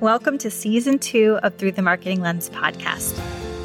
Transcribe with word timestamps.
Welcome 0.00 0.38
to 0.38 0.50
season 0.50 0.98
two 0.98 1.38
of 1.42 1.56
Through 1.56 1.72
the 1.72 1.82
Marketing 1.82 2.22
Lens 2.22 2.48
podcast, 2.48 3.20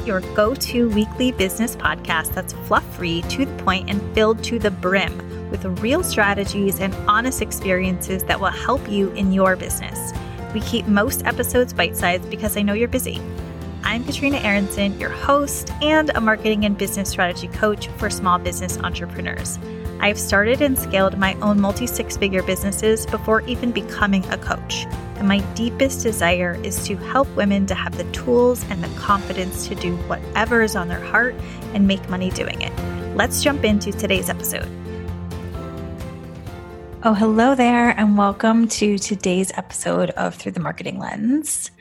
your 0.06 0.20
go 0.34 0.54
to 0.54 0.90
weekly 0.90 1.32
business 1.32 1.74
podcast 1.74 2.34
that's 2.34 2.52
fluff 2.52 2.84
free, 2.94 3.22
to 3.22 3.46
the 3.46 3.62
point, 3.62 3.88
and 3.88 4.02
filled 4.14 4.44
to 4.44 4.58
the 4.58 4.70
brim 4.70 5.16
with 5.50 5.64
real 5.80 6.04
strategies 6.04 6.78
and 6.78 6.94
honest 7.08 7.40
experiences 7.40 8.22
that 8.24 8.38
will 8.38 8.50
help 8.50 8.86
you 8.86 9.10
in 9.12 9.32
your 9.32 9.56
business. 9.56 10.12
We 10.52 10.60
keep 10.60 10.86
most 10.86 11.24
episodes 11.24 11.72
bite 11.72 11.96
sized 11.96 12.28
because 12.28 12.58
I 12.58 12.60
know 12.60 12.74
you're 12.74 12.86
busy. 12.86 13.18
I'm 13.82 14.04
Katrina 14.04 14.36
Aronson, 14.36 15.00
your 15.00 15.08
host 15.08 15.72
and 15.80 16.10
a 16.14 16.20
marketing 16.20 16.66
and 16.66 16.76
business 16.76 17.08
strategy 17.08 17.48
coach 17.48 17.88
for 17.96 18.10
small 18.10 18.38
business 18.38 18.76
entrepreneurs. 18.80 19.58
I've 20.00 20.18
started 20.18 20.60
and 20.60 20.78
scaled 20.78 21.16
my 21.16 21.32
own 21.40 21.58
multi 21.62 21.86
six 21.86 22.14
figure 22.14 22.42
businesses 22.42 23.06
before 23.06 23.40
even 23.48 23.72
becoming 23.72 24.22
a 24.26 24.36
coach. 24.36 24.84
My 25.26 25.40
deepest 25.54 26.04
desire 26.04 26.54
is 26.62 26.86
to 26.86 26.94
help 26.94 27.26
women 27.34 27.66
to 27.66 27.74
have 27.74 27.96
the 27.96 28.04
tools 28.12 28.64
and 28.70 28.80
the 28.80 29.00
confidence 29.00 29.66
to 29.66 29.74
do 29.74 29.96
whatever 30.06 30.62
is 30.62 30.76
on 30.76 30.86
their 30.86 31.00
heart 31.00 31.34
and 31.74 31.84
make 31.84 32.08
money 32.08 32.30
doing 32.30 32.62
it. 32.62 32.72
Let's 33.16 33.42
jump 33.42 33.64
into 33.64 33.90
today's 33.90 34.30
episode. 34.30 34.68
Oh, 37.02 37.12
hello 37.12 37.56
there, 37.56 37.90
and 37.90 38.16
welcome 38.16 38.68
to 38.68 38.98
today's 38.98 39.50
episode 39.56 40.10
of 40.10 40.36
Through 40.36 40.52
the 40.52 40.60
Marketing 40.60 41.00
Lens. 41.00 41.72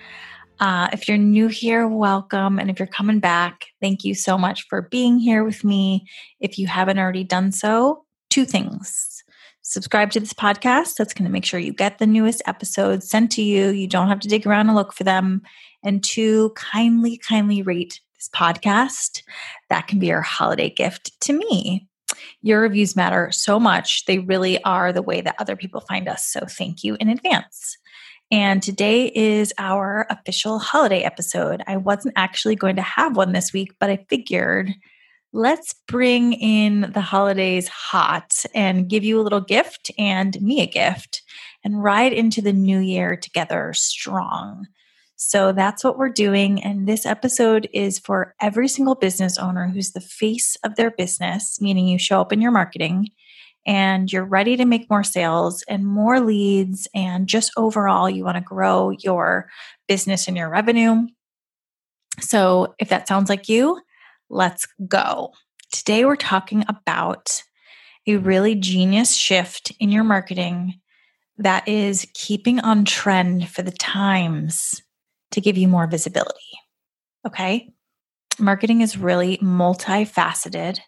Uh, 0.60 0.88
if 0.92 1.08
you're 1.08 1.20
new 1.20 1.48
here, 1.48 1.88
welcome. 1.88 2.58
And 2.58 2.72
if 2.72 2.80
you're 2.80 2.88
coming 2.88 3.20
back, 3.20 3.68
thank 3.80 4.04
you 4.04 4.16
so 4.16 4.40
much 4.40 4.66
for 4.68 4.82
being 4.82 5.20
here 5.20 5.44
with 5.44 5.64
me. 5.64 6.08
If 6.40 6.58
you 6.58 6.66
haven't 6.66 6.98
already 6.98 7.24
done 7.24 7.52
so, 7.52 8.06
two 8.32 8.46
things. 8.46 9.15
Subscribe 9.68 10.12
to 10.12 10.20
this 10.20 10.32
podcast. 10.32 10.94
That's 10.96 11.16
going 11.16 11.26
to 11.26 11.32
make 11.32 11.44
sure 11.44 11.60
you 11.60 11.74
get 11.74 11.98
the 11.98 12.06
newest 12.06 12.44
episodes 12.46 13.10
sent 13.10 13.32
to 13.32 13.42
you. 13.42 13.70
You 13.70 13.88
don't 13.88 14.10
have 14.10 14.20
to 14.20 14.28
dig 14.28 14.46
around 14.46 14.68
and 14.68 14.76
look 14.76 14.94
for 14.94 15.04
them. 15.04 15.42
And 15.84 16.04
two, 16.04 16.52
kindly, 16.56 17.18
kindly 17.18 17.64
rate 17.64 18.00
this 18.16 18.30
podcast. 18.30 19.24
That 19.72 19.88
can 19.88 19.98
be 19.98 20.06
your 20.06 20.22
holiday 20.22 20.70
gift 20.70 21.20
to 21.22 21.34
me. 21.34 21.88
Your 22.44 22.62
reviews 22.62 22.96
matter 22.96 23.32
so 23.32 23.60
much. 23.60 24.06
They 24.06 24.20
really 24.20 24.64
are 24.64 24.94
the 24.94 25.02
way 25.02 25.22
that 25.22 25.36
other 25.40 25.56
people 25.56 25.82
find 25.82 26.08
us. 26.08 26.28
So 26.28 26.42
thank 26.48 26.84
you 26.84 26.96
in 27.00 27.10
advance. 27.10 27.76
And 28.30 28.62
today 28.62 29.08
is 29.16 29.52
our 29.58 30.06
official 30.12 30.60
holiday 30.60 31.02
episode. 31.02 31.64
I 31.66 31.78
wasn't 31.78 32.14
actually 32.18 32.56
going 32.56 32.76
to 32.76 32.84
have 32.84 33.18
one 33.18 33.32
this 33.32 33.52
week, 33.52 33.74
but 33.80 33.90
I 33.90 34.06
figured 34.10 34.76
let's 35.36 35.76
bring 35.90 36.32
in 36.32 36.90
the 36.94 37.02
holidays 37.02 37.68
hot 37.68 38.46
and 38.56 38.88
give 38.88 39.04
you 39.04 39.20
a 39.20 39.24
little 39.24 39.42
gift 39.42 39.92
and 39.98 40.42
me 40.42 40.62
a 40.62 40.66
gift 40.66 41.24
and 41.62 41.84
ride 41.84 42.14
into 42.14 42.42
the 42.42 42.54
new 42.54 42.80
year 42.80 43.18
together 43.18 43.74
strong. 43.74 44.66
So 45.18 45.52
that's 45.52 45.84
what 45.84 45.98
we're 45.98 46.08
doing. 46.08 46.64
And 46.64 46.88
this 46.88 47.06
episode 47.06 47.68
is 47.74 48.00
for 48.00 48.34
every 48.40 48.70
single 48.70 48.96
business 48.96 49.38
owner 49.38 49.68
who's 49.68 49.92
the 49.92 50.00
face 50.00 50.56
of 50.64 50.78
their 50.78 50.92
business, 50.92 51.60
meaning 51.60 51.90
you 51.90 52.00
show 52.00 52.22
up 52.22 52.32
in 52.32 52.40
your 52.40 52.52
marketing 52.52 53.10
and 53.66 54.12
you're 54.14 54.24
ready 54.24 54.56
to 54.56 54.64
make 54.64 54.90
more 54.90 55.04
sales 55.04 55.66
and 55.68 55.86
more 55.86 56.22
leads. 56.22 56.88
And 56.96 57.28
just 57.28 57.52
overall, 57.58 58.10
you 58.10 58.24
want 58.24 58.38
to 58.38 58.42
grow 58.42 58.92
your 59.02 59.50
business 59.86 60.30
and 60.30 60.38
your 60.38 60.50
revenue. 60.50 61.08
So 62.22 62.74
if 62.80 62.88
that 62.88 63.10
sounds 63.10 63.28
like 63.30 63.50
you, 63.50 63.82
Let's 64.36 64.68
go. 64.90 65.32
Today, 65.72 66.04
we're 66.04 66.18
talking 66.18 66.66
about 66.68 67.42
a 68.06 68.18
really 68.18 68.54
genius 68.54 69.16
shift 69.16 69.72
in 69.80 69.94
your 69.94 70.04
marketing 70.04 70.82
that 71.38 71.66
is 71.70 72.06
keeping 72.14 72.60
on 72.60 72.84
trend 72.84 73.48
for 73.48 73.62
the 73.62 73.72
times 73.72 74.82
to 75.32 75.40
give 75.40 75.56
you 75.56 75.70
more 75.70 75.88
visibility. 75.88 76.36
Okay. 77.26 77.72
Marketing 78.38 78.82
is 78.82 78.98
really 78.98 79.38
multifaceted. 79.38 80.80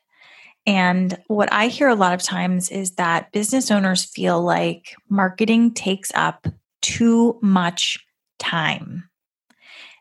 And 0.66 1.18
what 1.28 1.48
I 1.54 1.68
hear 1.68 1.88
a 1.88 1.96
lot 1.96 2.14
of 2.14 2.22
times 2.22 2.70
is 2.70 2.96
that 2.96 3.32
business 3.32 3.72
owners 3.72 4.04
feel 4.04 4.42
like 4.42 4.94
marketing 5.10 5.74
takes 5.74 6.12
up 6.16 6.48
too 6.82 7.40
much 7.42 7.98
time. 8.40 9.10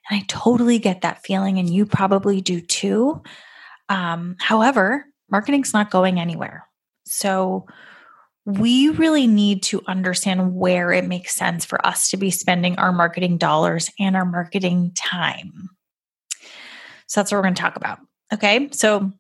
And 0.09 0.21
I 0.21 0.25
totally 0.29 0.79
get 0.79 1.03
that 1.03 1.25
feeling, 1.25 1.59
and 1.59 1.69
you 1.69 1.87
probably 1.87 2.41
do 2.41 2.61
too. 2.61 3.23
Um, 3.89 4.37
however, 4.41 5.07
marketing's 5.31 5.73
not 5.73 5.91
going 5.91 6.21
anywhere. 6.21 6.67
So 7.05 7.67
we 8.45 8.91
really 8.91 9.27
need 9.27 9.63
to 9.65 9.83
understand 9.87 10.55
where 10.55 10.93
it 10.93 11.05
makes 11.05 11.35
sense 11.35 11.65
for 11.65 11.85
us 11.85 12.11
to 12.11 12.17
be 12.17 12.31
spending 12.31 12.79
our 12.79 12.93
marketing 12.93 13.39
dollars 13.39 13.91
and 13.99 14.17
our 14.17 14.25
marketing 14.25 14.93
time. 14.95 15.71
So 17.09 17.21
that's 17.21 17.33
what 17.33 17.39
we're 17.39 17.43
going 17.43 17.55
to 17.55 17.63
talk 17.63 17.77
about. 17.77 17.99
Okay. 18.33 18.69
So 18.73 19.13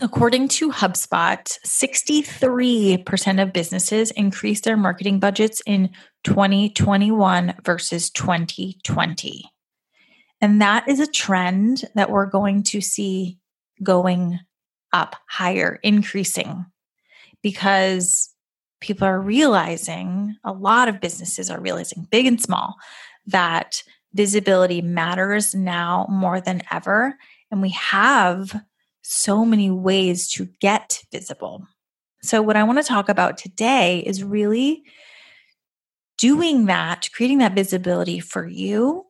According 0.00 0.48
to 0.48 0.70
HubSpot, 0.70 1.58
63% 1.66 3.42
of 3.42 3.52
businesses 3.52 4.10
increased 4.12 4.64
their 4.64 4.76
marketing 4.76 5.20
budgets 5.20 5.60
in 5.66 5.90
2021 6.24 7.54
versus 7.62 8.08
2020. 8.10 9.52
And 10.42 10.60
that 10.60 10.88
is 10.88 10.98
a 10.98 11.06
trend 11.06 11.84
that 11.94 12.10
we're 12.10 12.26
going 12.26 12.64
to 12.64 12.80
see 12.80 13.38
going 13.80 14.40
up 14.92 15.14
higher, 15.28 15.78
increasing, 15.84 16.66
because 17.42 18.28
people 18.80 19.06
are 19.06 19.20
realizing, 19.20 20.36
a 20.44 20.52
lot 20.52 20.88
of 20.88 21.00
businesses 21.00 21.48
are 21.48 21.60
realizing, 21.60 22.08
big 22.10 22.26
and 22.26 22.40
small, 22.42 22.74
that 23.24 23.84
visibility 24.14 24.82
matters 24.82 25.54
now 25.54 26.06
more 26.10 26.40
than 26.40 26.60
ever. 26.72 27.16
And 27.52 27.62
we 27.62 27.70
have 27.70 28.60
so 29.02 29.44
many 29.44 29.70
ways 29.70 30.28
to 30.32 30.48
get 30.60 31.02
visible. 31.12 31.66
So, 32.22 32.42
what 32.42 32.56
I 32.56 32.64
want 32.64 32.78
to 32.78 32.84
talk 32.84 33.08
about 33.08 33.38
today 33.38 34.00
is 34.00 34.24
really 34.24 34.82
doing 36.18 36.66
that, 36.66 37.08
creating 37.14 37.38
that 37.38 37.54
visibility 37.54 38.18
for 38.18 38.46
you 38.46 39.06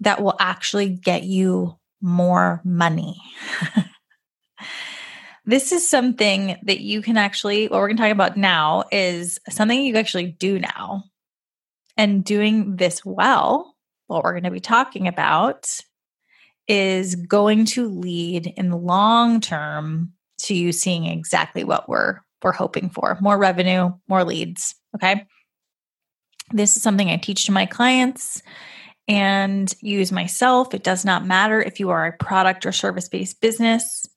that 0.00 0.22
will 0.22 0.36
actually 0.40 0.88
get 0.88 1.24
you 1.24 1.76
more 2.00 2.60
money. 2.64 3.16
this 5.44 5.72
is 5.72 5.88
something 5.88 6.56
that 6.62 6.80
you 6.80 7.02
can 7.02 7.16
actually, 7.16 7.68
what 7.68 7.78
we're 7.80 7.88
going 7.88 7.96
to 7.96 8.02
talk 8.02 8.12
about 8.12 8.36
now 8.36 8.84
is 8.90 9.38
something 9.48 9.82
you 9.82 9.96
actually 9.96 10.32
do 10.32 10.58
now. 10.58 11.04
And 11.96 12.24
doing 12.24 12.76
this 12.76 13.04
well, 13.04 13.74
what 14.06 14.24
we're 14.24 14.32
going 14.32 14.44
to 14.44 14.50
be 14.50 14.60
talking 14.60 15.06
about 15.06 15.66
is 16.70 17.16
going 17.16 17.64
to 17.66 17.88
lead 17.88 18.46
in 18.56 18.70
the 18.70 18.76
long 18.76 19.40
term 19.40 20.12
to 20.38 20.54
you 20.54 20.72
seeing 20.72 21.04
exactly 21.04 21.64
what 21.64 21.88
we're 21.88 22.20
we're 22.42 22.52
hoping 22.52 22.88
for 22.88 23.18
more 23.20 23.36
revenue 23.36 23.92
more 24.08 24.24
leads 24.24 24.74
okay 24.94 25.26
this 26.52 26.76
is 26.76 26.82
something 26.82 27.10
i 27.10 27.16
teach 27.16 27.44
to 27.44 27.52
my 27.52 27.66
clients 27.66 28.42
and 29.10 29.74
use 29.80 30.12
myself. 30.12 30.72
It 30.72 30.84
does 30.84 31.04
not 31.04 31.26
matter 31.26 31.60
if 31.60 31.80
you 31.80 31.90
are 31.90 32.06
a 32.06 32.12
product 32.12 32.64
or 32.64 32.70
service 32.70 33.08
based 33.08 33.40
business. 33.40 34.08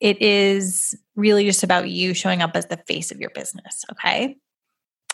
It 0.00 0.20
is 0.22 0.94
really 1.16 1.44
just 1.44 1.62
about 1.62 1.90
you 1.90 2.14
showing 2.14 2.40
up 2.40 2.56
as 2.56 2.66
the 2.66 2.78
face 2.88 3.10
of 3.10 3.20
your 3.20 3.28
business. 3.30 3.84
Okay. 3.92 4.38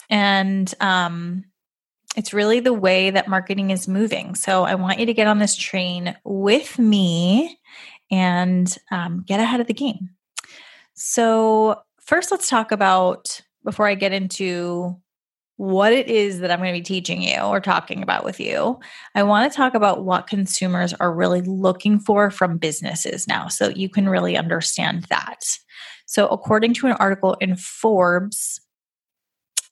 And 0.09 0.73
um, 0.81 1.45
it's 2.17 2.33
really 2.33 2.61
the 2.61 2.73
way 2.73 3.11
that 3.11 3.27
marketing 3.27 3.71
is 3.71 3.89
moving. 3.89 4.37
So 4.37 4.62
I 4.62 4.77
want 4.77 5.01
you 5.01 5.07
to 5.07 5.15
get 5.15 5.27
on 5.27 5.41
this 5.41 5.57
train 5.57 6.17
with 6.23 6.79
me 6.79 7.59
and 8.09 8.73
um, 8.93 9.25
get 9.27 9.41
ahead 9.41 9.61
of 9.61 9.67
the 9.67 9.75
game. 9.75 10.11
So, 10.95 11.81
first, 12.01 12.31
let's 12.31 12.49
talk 12.49 12.71
about 12.71 13.41
before 13.65 13.89
I 13.89 13.97
get 13.97 14.12
into 14.12 15.01
what 15.62 15.93
it 15.93 16.09
is 16.09 16.41
that 16.41 16.50
I'm 16.50 16.59
going 16.59 16.75
to 16.75 16.81
be 16.81 16.83
teaching 16.83 17.23
you 17.23 17.38
or 17.38 17.61
talking 17.61 18.03
about 18.03 18.25
with 18.25 18.41
you, 18.41 18.81
I 19.14 19.23
want 19.23 19.50
to 19.50 19.56
talk 19.56 19.75
about 19.75 20.05
what 20.05 20.26
consumers 20.26 20.93
are 20.94 21.14
really 21.14 21.41
looking 21.41 22.00
for 22.00 22.32
from 22.32 22.59
businesses 22.59 23.29
now 23.29 23.47
so 23.47 23.69
you 23.69 23.88
can 23.88 24.09
really 24.09 24.37
understand 24.37 25.05
that. 25.05 25.44
So, 26.05 26.26
according 26.26 26.75
to 26.75 26.88
an 26.88 26.94
article 26.94 27.35
in 27.35 27.55
Forbes, 27.55 28.61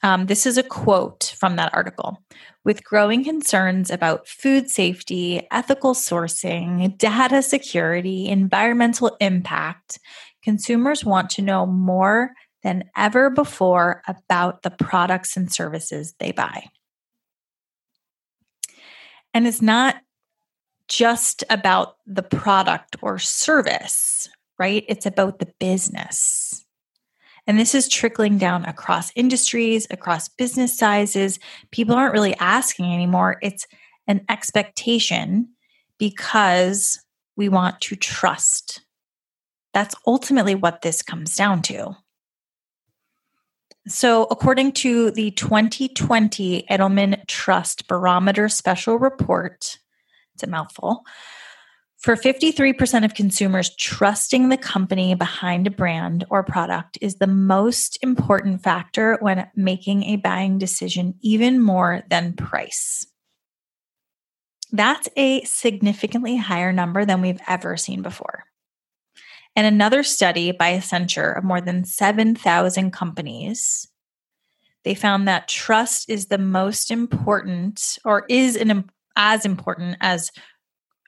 um, 0.05 0.27
this 0.27 0.47
is 0.47 0.57
a 0.57 0.63
quote 0.63 1.35
from 1.37 1.57
that 1.57 1.75
article. 1.75 2.23
With 2.65 2.85
growing 2.85 3.25
concerns 3.25 3.91
about 3.91 4.29
food 4.29 4.71
safety, 4.71 5.45
ethical 5.51 5.95
sourcing, 5.95 6.97
data 6.99 7.43
security, 7.43 8.29
environmental 8.29 9.17
impact, 9.21 9.99
consumers 10.45 11.05
want 11.05 11.31
to 11.31 11.43
know 11.43 11.67
more 11.67 12.31
than 12.63 12.85
ever 12.97 13.31
before 13.31 14.03
about 14.07 14.63
the 14.63 14.71
products 14.71 15.37
and 15.37 15.53
services 15.53 16.15
they 16.19 16.33
buy. 16.33 16.69
And 19.33 19.47
it's 19.47 19.63
not 19.63 19.97
just 20.89 21.45
about 21.49 21.97
the 22.07 22.23
product 22.23 22.97
or 23.01 23.19
service, 23.19 24.29
right? 24.59 24.85
It's 24.89 25.07
about 25.07 25.39
the 25.39 25.53
business. 25.59 26.65
And 27.47 27.59
this 27.59 27.75
is 27.75 27.89
trickling 27.89 28.39
down 28.39 28.65
across 28.65 29.13
industries, 29.15 29.87
across 29.91 30.29
business 30.29 30.77
sizes. 30.77 31.39
People 31.71 31.95
aren't 31.95 32.13
really 32.13 32.37
asking 32.37 32.93
anymore. 32.93 33.39
It's 33.43 33.67
an 34.07 34.25
expectation 34.29 35.49
because 35.99 37.01
we 37.37 37.49
want 37.49 37.81
to 37.83 37.97
trust. 37.97 38.83
That's 39.73 39.95
ultimately 40.07 40.55
what 40.55 40.83
this 40.83 41.03
comes 41.03 41.37
down 41.37 41.63
to. 41.63 41.97
So, 43.89 44.25
according 44.25 44.73
to 44.73 45.11
the 45.11 45.31
2020 45.31 46.67
Edelman 46.71 47.27
Trust 47.27 47.89
Barometer 47.89 48.49
Special 48.49 48.99
Report, 48.99 49.79
it's 50.35 50.43
a 50.43 50.47
mouthful. 50.47 51.05
For 51.99 52.17
53% 52.17 53.05
of 53.05 53.15
consumers, 53.15 53.75
trusting 53.77 54.49
the 54.49 54.57
company 54.57 55.15
behind 55.15 55.67
a 55.67 55.71
brand 55.71 56.25
or 56.31 56.43
product 56.43 56.97
is 57.03 57.17
the 57.17 57.27
most 57.27 57.99
important 58.03 58.63
factor 58.63 59.19
when 59.21 59.49
making 59.55 60.05
a 60.05 60.17
buying 60.17 60.57
decision, 60.57 61.15
even 61.21 61.61
more 61.61 62.03
than 62.09 62.33
price. 62.35 63.07
That's 64.73 65.09
a 65.17 65.43
significantly 65.45 66.37
higher 66.37 66.73
number 66.73 67.05
than 67.05 67.21
we've 67.21 67.41
ever 67.47 67.77
seen 67.77 68.03
before. 68.03 68.45
And 69.57 69.67
another 69.67 70.03
study 70.03 70.53
by 70.53 70.73
Accenture 70.73 71.37
of 71.37 71.45
more 71.45 71.61
than 71.61 71.85
7,000 71.85 72.93
companies, 72.93 73.89
they 74.85 74.95
found 74.95 75.29
that 75.29 75.49
trust 75.49 76.09
is 76.09 76.27
the 76.27 76.39
most 76.39 76.91
important 76.91 77.99
or 78.05 78.25
is 78.29 78.57
an, 78.57 78.89
as 79.17 79.45
important 79.45 79.97
as 80.01 80.31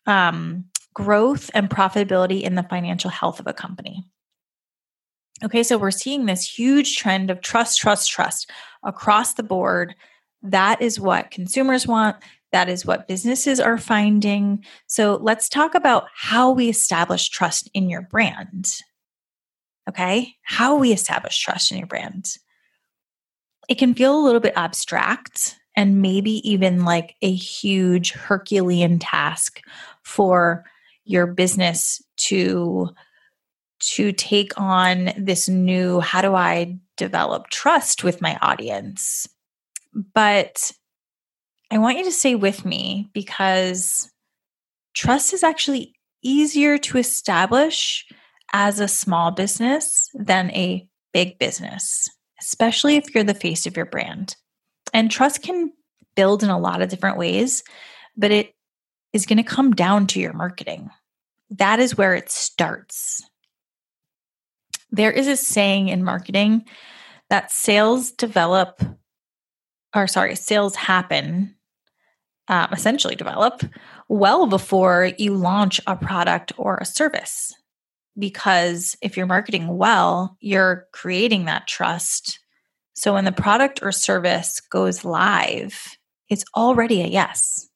um, 0.07 0.65
growth 0.95 1.51
and 1.55 1.71
profitability 1.71 2.43
in 2.43 2.55
the 2.55 2.65
financial 2.65 3.11
health 3.11 3.41
of 3.41 3.47
a 3.47 3.53
company. 3.53 4.05
Okay, 5.45 5.63
so 5.63 5.79
we're 5.79 5.91
seeing 5.91 6.27
this 6.27 6.59
huge 6.59 6.97
trend 6.97 7.31
of 7.31 7.41
trust, 7.41 7.79
trust, 7.79 8.11
trust 8.11 8.51
across 8.85 9.35
the 9.35 9.43
board. 9.43 9.95
That 10.43 10.83
is 10.83 11.01
what 11.01 11.31
consumers 11.31 11.87
want. 11.87 12.17
That 12.53 12.69
is 12.69 12.85
what 12.85 13.09
businesses 13.09 13.59
are 13.61 13.79
finding. 13.79 14.65
So 14.87 15.19
let's 15.21 15.49
talk 15.49 15.75
about 15.75 16.05
how 16.15 16.53
we 16.53 16.69
establish 16.69 17.29
trust 17.29 17.71
in 17.75 17.89
your 17.89 18.03
brand. 18.03 18.71
Okay, 19.89 20.35
how 20.43 20.77
we 20.77 20.93
establish 20.93 21.41
trust 21.41 21.73
in 21.73 21.79
your 21.79 21.87
brand. 21.87 22.27
It 23.69 23.79
can 23.79 23.95
feel 23.95 24.17
a 24.17 24.23
little 24.25 24.41
bit 24.41 24.53
abstract 24.55 25.57
and 25.75 26.03
maybe 26.03 26.49
even 26.49 26.85
like 26.85 27.17
a 27.23 27.33
huge 27.33 28.13
Herculean 28.13 28.99
task 28.99 29.61
for 30.03 30.65
your 31.05 31.27
business 31.27 32.03
to 32.17 32.91
to 33.81 34.13
take 34.13 34.53
on 34.61 35.13
this 35.17 35.49
new 35.49 35.99
how 35.99 36.23
do 36.23 36.35
I 36.35 36.79
develop 36.97 37.49
trust 37.49 38.05
with 38.05 38.21
my 38.21 38.39
audience? 38.41 39.29
But 40.15 40.71
I 41.73 41.79
want 41.79 41.97
you 41.97 42.05
to 42.05 42.13
stay 42.13 42.35
with 42.35 42.67
me 42.67 43.09
because 43.15 44.11
trust 44.93 45.33
is 45.33 45.43
actually 45.43 45.95
easier 46.23 46.77
to 46.77 46.99
establish 46.99 48.07
as 48.53 48.79
a 48.79 48.87
small 48.87 49.31
business 49.31 50.11
than 50.13 50.51
a 50.51 50.87
big 51.15 51.39
business, 51.39 52.11
especially 52.39 52.97
if 52.97 53.15
you're 53.15 53.25
the 53.25 53.33
face 53.33 53.65
of 53.65 53.75
your 53.75 53.87
brand. 53.87 54.37
And 54.93 55.11
trust 55.11 55.43
can 55.43 55.73
build 56.15 56.43
in 56.43 56.51
a 56.51 56.59
lot 56.59 56.83
of 56.83 56.91
different 56.91 57.17
ways, 57.17 57.65
but 58.19 58.31
it 58.31 58.53
is 59.15 59.25
going 59.25 59.39
to 59.39 59.43
come 59.43 59.73
down 59.73 60.07
to 60.09 60.21
your 60.21 60.35
marketing. 60.35 60.91
That 61.49 61.81
is 61.81 61.97
where 61.97 62.15
it 62.15 62.31
starts. 62.31 63.23
There 64.91 65.11
is 65.11 65.27
a 65.27 65.39
saying 65.39 65.89
in 65.89 66.05
marketing 66.05 66.67
that 67.31 67.51
sales 67.51 68.11
develop, 68.11 68.83
or 69.97 70.07
sorry, 70.07 70.37
sales 70.37 70.77
happen 70.77 71.55
um, 72.49 72.69
essentially 72.73 73.15
develop 73.15 73.63
well 74.09 74.47
before 74.47 75.13
you 75.19 75.35
launch 75.35 75.81
a 75.87 75.97
product 75.97 76.53
or 76.57 76.79
a 76.79 76.85
service. 76.85 77.55
Because 78.19 78.97
if 79.01 79.17
you're 79.17 79.27
marketing 79.27 79.77
well, 79.77 80.37
you're 80.41 80.87
creating 80.93 81.47
that 81.47 81.67
trust. 81.67 82.41
So 82.95 83.15
when 83.15 83.25
the 83.25 83.33
product 83.33 83.81
or 83.83 83.91
service 83.91 84.61
goes 84.61 85.05
live, 85.05 85.97
it's 86.29 86.45
already 86.55 87.01
a 87.01 87.07
yes. 87.07 87.69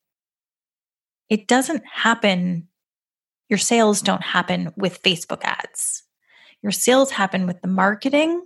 It 1.30 1.48
doesn't 1.48 1.82
happen, 1.90 2.68
your 3.48 3.58
sales 3.58 4.02
don't 4.02 4.22
happen 4.22 4.72
with 4.76 5.02
Facebook 5.02 5.42
ads. 5.42 6.02
Your 6.62 6.72
sales 6.72 7.10
happen 7.10 7.46
with 7.46 7.60
the 7.62 7.68
marketing, 7.68 8.44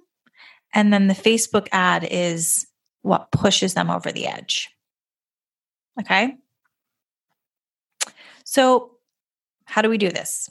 and 0.75 0.93
then 0.93 1.09
the 1.09 1.15
Facebook 1.15 1.69
ad 1.73 2.07
is 2.09 2.67
what 3.03 3.33
pushes 3.33 3.75
them 3.75 3.91
over 3.91 4.13
the 4.13 4.27
edge. 4.27 4.69
Okay. 5.99 6.37
So, 8.45 8.93
how 9.65 9.83
do 9.83 9.89
we 9.89 9.99
do 9.99 10.11
this? 10.11 10.51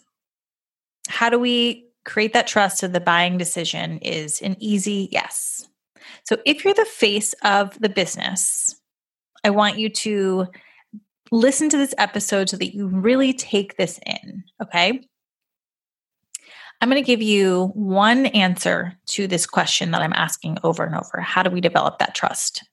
How 1.07 1.29
do 1.29 1.37
we 1.37 1.85
create 2.05 2.33
that 2.33 2.47
trust 2.47 2.77
so 2.77 2.87
the 2.87 2.99
buying 2.99 3.37
decision 3.37 3.97
is 3.99 4.41
an 4.41 4.55
easy 4.59 5.09
yes? 5.11 5.67
So, 6.23 6.37
if 6.45 6.63
you're 6.63 6.73
the 6.73 6.85
face 6.85 7.33
of 7.43 7.77
the 7.79 7.89
business, 7.89 8.75
I 9.43 9.49
want 9.49 9.77
you 9.77 9.89
to 9.89 10.47
listen 11.31 11.69
to 11.69 11.77
this 11.77 11.93
episode 11.97 12.49
so 12.49 12.57
that 12.57 12.73
you 12.73 12.87
really 12.87 13.33
take 13.33 13.77
this 13.77 13.99
in. 14.05 14.43
Okay. 14.61 15.01
I'm 16.81 16.89
going 16.89 17.01
to 17.01 17.05
give 17.05 17.21
you 17.21 17.71
one 17.73 18.27
answer 18.27 18.97
to 19.07 19.27
this 19.27 19.45
question 19.45 19.91
that 19.91 20.01
I'm 20.01 20.13
asking 20.13 20.59
over 20.63 20.85
and 20.85 20.95
over. 20.95 21.19
How 21.19 21.43
do 21.43 21.49
we 21.49 21.59
develop 21.59 21.99
that 21.99 22.15
trust? 22.15 22.63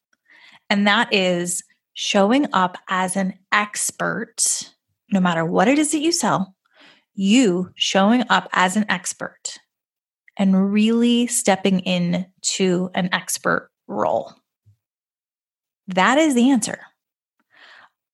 And 0.71 0.87
that 0.87 1.13
is 1.13 1.65
showing 1.97 2.47
up 2.53 2.77
as 2.89 3.17
an 3.17 3.33
expert, 3.51 4.71
no 5.11 5.19
matter 5.19 5.47
what 5.47 5.67
it 5.67 5.79
is 5.79 5.93
that 5.93 6.01
you 6.01 6.13
sell, 6.13 6.55
you 7.15 7.71
showing 7.75 8.23
up 8.29 8.49
as 8.53 8.77
an 8.77 8.85
expert 8.91 9.59
and 10.37 10.73
really 10.73 11.27
stepping 11.27 11.81
into 11.81 12.91
an 12.95 13.09
expert 13.13 13.71
role. 13.87 14.35
That 15.89 16.19
is 16.19 16.35
the 16.35 16.51
answer. 16.51 16.79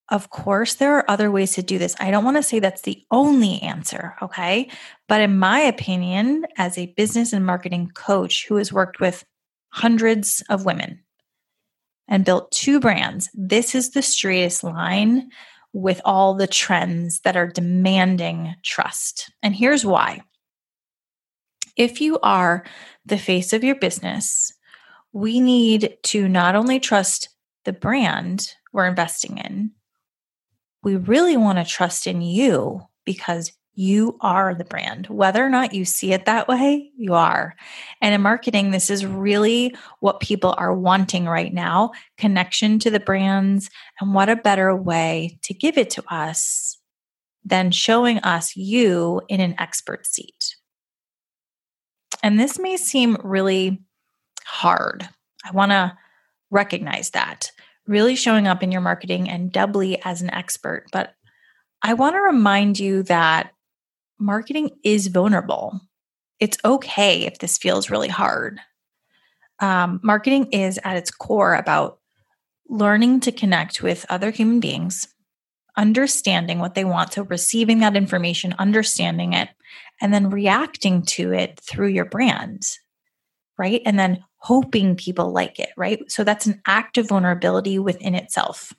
Of 0.09 0.31
course, 0.31 0.75
there 0.75 0.97
are 0.97 1.11
other 1.11 1.33
ways 1.33 1.55
to 1.55 1.63
do 1.63 1.79
this. 1.79 1.97
I 1.99 2.13
don't 2.13 2.25
want 2.25 2.37
to 2.37 2.43
say 2.45 2.61
that's 2.61 2.83
the 2.83 3.03
only 3.11 3.61
answer, 3.63 4.15
okay? 4.23 4.71
But 5.09 5.23
in 5.23 5.41
my 5.41 5.59
opinion, 5.59 6.47
as 6.57 6.79
a 6.79 6.95
business 6.97 7.33
and 7.33 7.45
marketing 7.45 7.91
coach 7.95 8.47
who 8.47 8.57
has 8.57 8.73
worked 8.73 9.01
with 9.01 9.25
hundreds 9.71 10.41
of 10.49 10.65
women, 10.65 11.03
and 12.09 12.25
built 12.25 12.51
two 12.51 12.81
brands, 12.81 13.29
this 13.35 13.75
is 13.75 13.91
the 13.91 14.03
straightest 14.03 14.65
line 14.65 15.31
with 15.73 16.01
all 16.05 16.35
the 16.35 16.47
trends 16.47 17.21
that 17.21 17.37
are 17.37 17.47
demanding 17.47 18.55
trust. 18.63 19.33
And 19.43 19.55
here's 19.55 19.85
why. 19.85 20.23
If 21.77 22.01
you 22.01 22.19
are 22.23 22.65
the 23.07 23.19
face 23.19 23.53
of 23.53 23.65
your 23.65 23.77
business, 23.77 24.53
we 25.13 25.41
need 25.41 25.97
to 26.05 26.29
not 26.29 26.55
only 26.55 26.79
trust 26.79 27.31
the 27.65 27.73
brand 27.73 28.55
we're 28.73 28.87
investing 28.87 29.39
in, 29.39 29.73
we 30.83 30.97
really 30.97 31.37
want 31.37 31.59
to 31.59 31.65
trust 31.65 32.07
in 32.07 32.21
you 32.21 32.83
because 33.05 33.53
you 33.75 34.19
are 34.21 34.55
the 34.55 34.65
brand. 34.65 35.07
Whether 35.07 35.45
or 35.45 35.49
not 35.49 35.73
you 35.73 35.85
see 35.85 36.13
it 36.13 36.27
that 36.27 36.47
way, 36.47 36.91
you 36.97 37.15
are. 37.15 37.57
And 38.01 38.15
in 38.15 38.21
marketing, 38.21 38.71
this 38.71 38.91
is 38.91 39.07
really 39.07 39.75
what 40.01 40.21
people 40.21 40.55
are 40.59 40.75
wanting 40.75 41.27
right 41.27 41.53
now 41.53 41.93
connection 42.19 42.79
to 42.81 42.91
the 42.91 43.01
brands. 43.01 43.71
And 44.01 44.15
what 44.15 44.29
a 44.29 44.37
better 44.37 44.77
way 44.77 45.39
to 45.43 45.55
give 45.55 45.79
it 45.79 45.91
to 45.91 46.05
us 46.13 46.79
than 47.45 47.71
showing 47.71 48.19
us 48.19 48.57
you 48.57 49.23
in 49.29 49.41
an 49.41 49.55
expert 49.59 50.07
seat. 50.07 50.57
And 52.23 52.39
this 52.39 52.59
may 52.59 52.77
seem 52.77 53.17
really 53.25 53.83
hard. 54.45 55.09
I 55.45 55.51
want 55.51 55.73
to 55.73 55.97
recognize 56.51 57.11
that. 57.11 57.51
Really 57.87 58.15
showing 58.15 58.47
up 58.47 58.63
in 58.63 58.71
your 58.71 58.81
marketing 58.81 59.29
and 59.29 59.51
doubly 59.51 60.01
as 60.05 60.23
an 60.23 60.31
expert. 60.31 60.87
But 60.93 61.15
I 61.83 61.95
want 61.95 62.15
to 62.15 62.21
remind 62.21 62.79
you 62.79 63.03
that 63.05 63.53
marketing 64.23 64.71
is 64.85 65.09
vulnerable. 65.09 65.81
It's 66.41 66.59
okay 66.65 67.23
if 67.27 67.39
this 67.39 67.59
feels 67.59 67.91
really 67.91 68.09
hard. 68.09 68.59
Um, 69.61 70.01
marketing 70.03 70.49
is 70.53 70.79
at 70.85 70.97
its 70.97 71.11
core 71.11 71.55
about 71.55 71.99
learning 72.69 73.21
to 73.21 73.33
connect 73.33 73.83
with 73.83 74.07
other 74.09 74.31
human 74.31 74.61
beings, 74.61 75.07
understanding 75.77 76.59
what 76.59 76.75
they 76.75 76.85
want. 76.85 77.13
So, 77.13 77.25
receiving 77.25 77.81
that 77.81 77.97
information, 77.97 78.55
understanding 78.59 79.35
it, 79.35 79.51
and 80.01 80.13
then 80.13 80.31
reacting 80.31 81.03
to 81.03 81.33
it 81.33 81.61
through 81.61 81.89
your 81.89 82.07
brand, 82.07 82.63
right? 83.59 83.83
And 83.85 83.99
then 83.99 84.25
hoping 84.39 84.97
people 84.97 85.33
like 85.33 85.61
it, 85.61 85.71
right? 85.77 86.01
So, 86.11 86.25
that's 86.25 86.47
an 86.47 86.61
act 86.67 86.99
of 86.99 87.09
vulnerability 87.09 87.79
within 87.79 88.15
itself. 88.15 88.73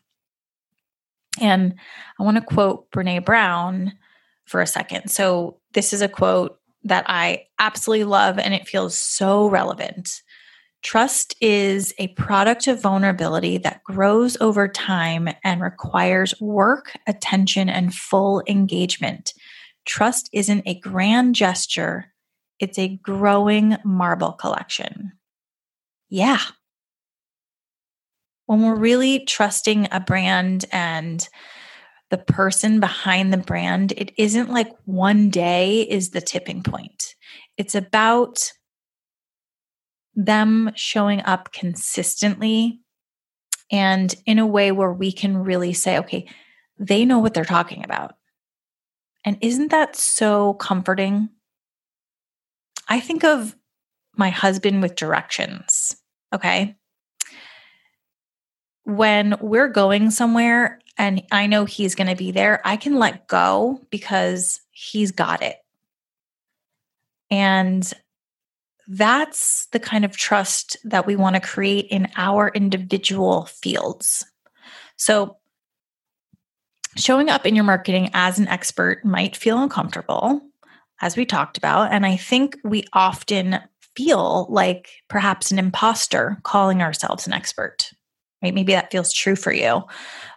And 1.40 1.76
I 2.20 2.24
want 2.24 2.38
to 2.38 2.44
quote 2.44 2.92
Brene 2.92 3.24
Brown 3.24 3.94
for 4.46 4.62
a 4.62 4.68
second. 4.68 5.10
So, 5.10 5.58
this 5.74 5.94
is 5.94 6.02
a 6.02 6.10
quote 6.10 6.60
that 6.84 7.06
I 7.08 7.46
absolutely 7.60 8.04
love 8.04 8.38
and 8.38 8.54
it 8.54 8.68
feels 8.68 8.98
so 8.98 9.48
relevant. 9.48 10.22
Trust 10.84 11.36
is 11.40 11.94
a 11.98 12.10
product 12.10 12.68
of 12.68 12.82
vulnerability 12.82 13.58
that 13.60 13.84
grows 13.86 14.36
over 14.42 14.68
time 14.68 15.30
and 15.44 15.62
requires 15.62 16.40
work, 16.42 16.92
attention, 17.08 17.70
and 17.70 17.96
full 17.96 18.44
engagement. 18.48 19.34
Trust 19.86 20.30
isn't 20.34 20.64
a 20.66 20.80
grand 20.80 21.36
gesture, 21.36 22.12
it's 22.60 22.78
a 22.78 22.98
growing 22.98 23.78
marble 23.86 24.34
collection. 24.34 25.14
Yeah. 26.10 26.42
When 28.46 28.62
we're 28.62 28.76
really 28.76 29.20
trusting 29.26 29.88
a 29.92 30.02
brand 30.02 30.66
and 30.72 31.28
the 32.14 32.18
person 32.20 32.80
behind 32.80 33.34
the 33.34 33.38
brand, 33.38 33.92
it 33.94 34.12
isn't 34.20 34.52
like 34.52 34.72
one 34.86 35.32
day 35.32 35.82
is 35.82 36.12
the 36.12 36.22
tipping 36.22 36.62
point. 36.62 37.16
It's 37.58 37.74
about 37.74 38.52
them 40.14 40.72
showing 40.76 41.22
up 41.22 41.52
consistently 41.52 42.82
and 43.72 44.14
in 44.28 44.38
a 44.38 44.46
way 44.46 44.72
where 44.72 44.94
we 44.94 45.12
can 45.12 45.40
really 45.40 45.74
say, 45.74 45.98
okay, 45.98 46.28
they 46.78 47.04
know 47.04 47.18
what 47.18 47.34
they're 47.34 47.44
talking 47.44 47.84
about. 47.84 48.14
And 49.26 49.40
isn't 49.42 49.72
that 49.72 49.96
so 49.96 50.54
comforting? 50.54 51.30
I 52.88 53.00
think 53.00 53.24
of 53.24 53.56
my 54.16 54.30
husband 54.30 54.84
with 54.84 54.94
directions. 54.94 55.96
Okay. 56.32 56.76
When 58.84 59.36
we're 59.42 59.70
going 59.70 60.12
somewhere 60.12 60.78
and 60.98 61.24
I 61.32 61.48
know 61.48 61.66
he's 61.66 61.96
going 61.96 62.10
to 62.10 62.16
be 62.16 62.32
there, 62.32 62.62
I 62.66 62.78
can 62.78 63.00
let 63.00 63.28
go 63.28 63.82
because 63.90 64.62
he's 64.72 65.12
got 65.12 65.42
it. 65.42 65.58
And 67.32 67.92
that's 68.88 69.68
the 69.68 69.80
kind 69.80 70.06
of 70.06 70.16
trust 70.16 70.78
that 70.84 71.08
we 71.08 71.16
want 71.16 71.36
to 71.36 71.42
create 71.42 71.88
in 71.88 72.08
our 72.16 72.50
individual 72.50 73.46
fields. 73.46 74.26
So, 74.98 75.38
showing 76.96 77.30
up 77.30 77.46
in 77.46 77.56
your 77.56 77.64
marketing 77.64 78.12
as 78.14 78.38
an 78.38 78.48
expert 78.48 79.04
might 79.04 79.36
feel 79.36 79.62
uncomfortable, 79.62 80.42
as 81.02 81.18
we 81.18 81.26
talked 81.26 81.58
about. 81.58 81.92
And 81.92 82.06
I 82.06 82.18
think 82.18 82.58
we 82.64 82.86
often 82.94 83.60
feel 83.96 84.48
like 84.50 84.90
perhaps 85.08 85.52
an 85.52 85.60
imposter 85.60 86.38
calling 86.44 86.82
ourselves 86.82 87.26
an 87.26 87.34
expert. 87.34 87.92
Right? 88.42 88.54
Maybe 88.54 88.74
that 88.74 88.92
feels 88.92 89.14
true 89.14 89.36
for 89.36 89.54
you. 89.54 89.84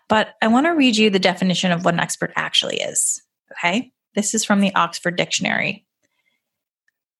But 0.08 0.34
I 0.40 0.48
want 0.48 0.66
to 0.66 0.70
read 0.70 0.96
you 0.96 1.10
the 1.10 1.18
definition 1.18 1.72
of 1.72 1.84
what 1.84 1.94
an 1.94 2.00
expert 2.00 2.32
actually 2.36 2.76
is. 2.76 3.22
Okay. 3.52 3.92
This 4.14 4.34
is 4.34 4.44
from 4.44 4.60
the 4.60 4.74
Oxford 4.74 5.16
Dictionary. 5.16 5.84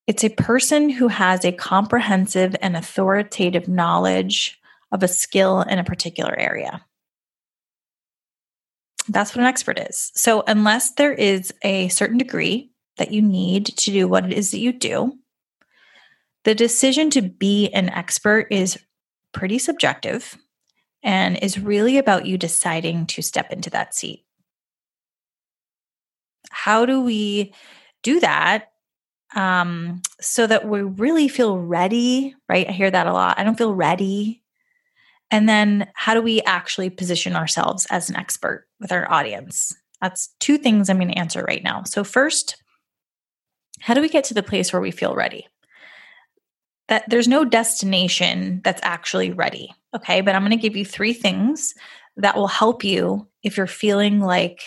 It's 0.06 0.24
a 0.24 0.30
person 0.30 0.88
who 0.88 1.08
has 1.08 1.44
a 1.44 1.52
comprehensive 1.52 2.54
and 2.62 2.76
authoritative 2.76 3.68
knowledge 3.68 4.60
of 4.92 5.02
a 5.02 5.08
skill 5.08 5.62
in 5.62 5.78
a 5.78 5.84
particular 5.84 6.34
area. 6.38 6.84
That's 9.08 9.32
what 9.34 9.40
an 9.40 9.46
expert 9.46 9.78
is. 9.78 10.12
So, 10.14 10.42
unless 10.46 10.92
there 10.92 11.12
is 11.12 11.52
a 11.62 11.88
certain 11.88 12.18
degree 12.18 12.70
that 12.96 13.12
you 13.12 13.20
need 13.20 13.66
to 13.66 13.90
do 13.90 14.08
what 14.08 14.24
it 14.24 14.32
is 14.32 14.50
that 14.52 14.58
you 14.58 14.72
do, 14.72 15.18
the 16.44 16.54
decision 16.54 17.10
to 17.10 17.22
be 17.22 17.68
an 17.70 17.88
expert 17.88 18.48
is 18.50 18.78
pretty 19.32 19.58
subjective 19.58 20.36
and 21.06 21.38
is 21.38 21.58
really 21.58 21.98
about 21.98 22.26
you 22.26 22.36
deciding 22.36 23.06
to 23.06 23.22
step 23.22 23.52
into 23.52 23.70
that 23.70 23.94
seat. 23.94 24.24
How 26.50 26.84
do 26.84 27.00
we 27.00 27.54
do 28.02 28.18
that 28.20 28.72
um, 29.36 30.02
so 30.20 30.48
that 30.48 30.68
we 30.68 30.82
really 30.82 31.28
feel 31.28 31.58
ready, 31.58 32.34
right? 32.48 32.68
I 32.68 32.72
hear 32.72 32.90
that 32.90 33.06
a 33.06 33.12
lot. 33.12 33.38
I 33.38 33.44
don't 33.44 33.56
feel 33.56 33.72
ready. 33.72 34.42
And 35.30 35.48
then 35.48 35.88
how 35.94 36.14
do 36.14 36.22
we 36.22 36.42
actually 36.42 36.90
position 36.90 37.36
ourselves 37.36 37.86
as 37.88 38.10
an 38.10 38.16
expert 38.16 38.66
with 38.80 38.90
our 38.90 39.10
audience? 39.10 39.74
That's 40.00 40.34
two 40.40 40.58
things 40.58 40.90
I'm 40.90 40.98
going 40.98 41.08
to 41.08 41.18
answer 41.18 41.44
right 41.44 41.62
now. 41.62 41.84
So, 41.84 42.02
first, 42.02 42.62
how 43.80 43.94
do 43.94 44.00
we 44.00 44.08
get 44.08 44.24
to 44.24 44.34
the 44.34 44.42
place 44.42 44.72
where 44.72 44.82
we 44.82 44.90
feel 44.90 45.14
ready? 45.14 45.46
That 46.88 47.08
there's 47.08 47.28
no 47.28 47.44
destination 47.44 48.60
that's 48.64 48.80
actually 48.82 49.32
ready. 49.32 49.72
Okay. 49.96 50.20
But 50.20 50.34
I'm 50.34 50.42
going 50.42 50.50
to 50.50 50.56
give 50.56 50.76
you 50.76 50.84
three 50.84 51.12
things 51.12 51.74
that 52.16 52.36
will 52.36 52.46
help 52.46 52.84
you 52.84 53.26
if 53.42 53.56
you're 53.56 53.66
feeling 53.66 54.20
like 54.20 54.60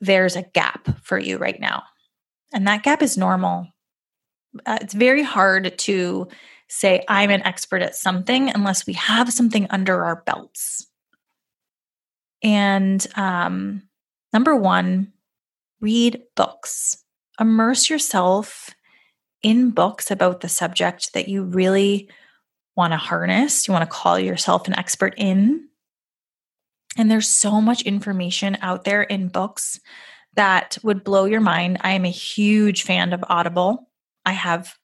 there's 0.00 0.36
a 0.36 0.42
gap 0.42 0.88
for 1.02 1.18
you 1.18 1.38
right 1.38 1.60
now. 1.60 1.82
And 2.52 2.66
that 2.66 2.82
gap 2.82 3.02
is 3.02 3.16
normal. 3.16 3.68
Uh, 4.64 4.78
it's 4.80 4.94
very 4.94 5.22
hard 5.22 5.76
to 5.78 6.28
say, 6.68 7.04
I'm 7.08 7.30
an 7.30 7.42
expert 7.42 7.82
at 7.82 7.94
something 7.94 8.50
unless 8.50 8.86
we 8.86 8.94
have 8.94 9.32
something 9.32 9.66
under 9.70 10.04
our 10.04 10.22
belts. 10.26 10.86
And 12.42 13.06
um, 13.16 13.82
number 14.32 14.56
one, 14.56 15.12
read 15.80 16.22
books. 16.34 17.02
Immerse 17.40 17.90
yourself 17.90 18.70
in 19.42 19.70
books 19.70 20.10
about 20.10 20.40
the 20.40 20.48
subject 20.48 21.12
that 21.14 21.28
you 21.28 21.44
really 21.44 22.08
want 22.76 22.92
to 22.92 22.98
harness, 22.98 23.66
you 23.66 23.72
want 23.72 23.82
to 23.82 23.96
call 23.96 24.18
yourself 24.18 24.68
an 24.68 24.78
expert 24.78 25.14
in. 25.16 25.68
And 26.98 27.10
there's 27.10 27.28
so 27.28 27.60
much 27.60 27.82
information 27.82 28.56
out 28.60 28.84
there 28.84 29.02
in 29.02 29.28
books 29.28 29.80
that 30.34 30.78
would 30.82 31.04
blow 31.04 31.24
your 31.24 31.40
mind. 31.40 31.78
I 31.80 31.92
am 31.92 32.04
a 32.04 32.10
huge 32.10 32.82
fan 32.82 33.12
of 33.12 33.24
Audible. 33.28 33.88
I 34.24 34.32
have 34.32 34.76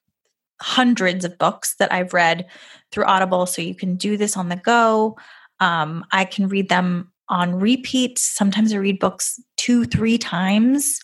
hundreds 0.61 1.25
of 1.25 1.37
books 1.37 1.75
that 1.75 1.91
I've 1.91 2.13
read 2.13 2.47
through 2.91 3.05
Audible, 3.05 3.45
so 3.45 3.61
you 3.61 3.75
can 3.75 3.95
do 3.95 4.17
this 4.17 4.37
on 4.37 4.49
the 4.49 4.55
go. 4.55 5.17
Um, 5.59 6.05
I 6.11 6.25
can 6.25 6.47
read 6.47 6.69
them 6.69 7.11
on 7.29 7.55
repeat. 7.55 8.19
Sometimes 8.19 8.73
I 8.73 8.77
read 8.77 8.99
books 8.99 9.39
two, 9.57 9.85
three 9.85 10.17
times. 10.17 10.99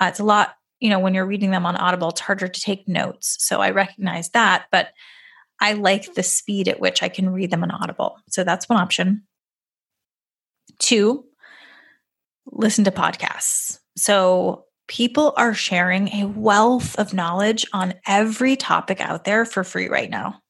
Uh, 0.00 0.06
it's 0.06 0.20
a 0.20 0.24
lot, 0.24 0.56
you 0.80 0.90
know, 0.90 0.98
when 0.98 1.14
you're 1.14 1.26
reading 1.26 1.50
them 1.50 1.66
on 1.66 1.76
Audible, 1.76 2.10
it's 2.10 2.20
harder 2.20 2.48
to 2.48 2.60
take 2.60 2.88
notes. 2.88 3.36
So 3.40 3.60
I 3.60 3.70
recognize 3.70 4.30
that, 4.30 4.66
but 4.70 4.88
I 5.62 5.74
like 5.74 6.14
the 6.14 6.24
speed 6.24 6.66
at 6.66 6.80
which 6.80 7.04
I 7.04 7.08
can 7.08 7.30
read 7.30 7.52
them 7.52 7.62
on 7.62 7.70
Audible. 7.70 8.18
So 8.28 8.42
that's 8.42 8.68
one 8.68 8.80
option. 8.80 9.22
Two, 10.80 11.24
listen 12.46 12.82
to 12.84 12.90
podcasts. 12.90 13.78
So 13.96 14.64
people 14.88 15.34
are 15.36 15.54
sharing 15.54 16.08
a 16.08 16.26
wealth 16.26 16.98
of 16.98 17.14
knowledge 17.14 17.64
on 17.72 17.94
every 18.08 18.56
topic 18.56 19.00
out 19.00 19.22
there 19.22 19.44
for 19.44 19.62
free 19.62 19.88
right 19.88 20.10
now. 20.10 20.40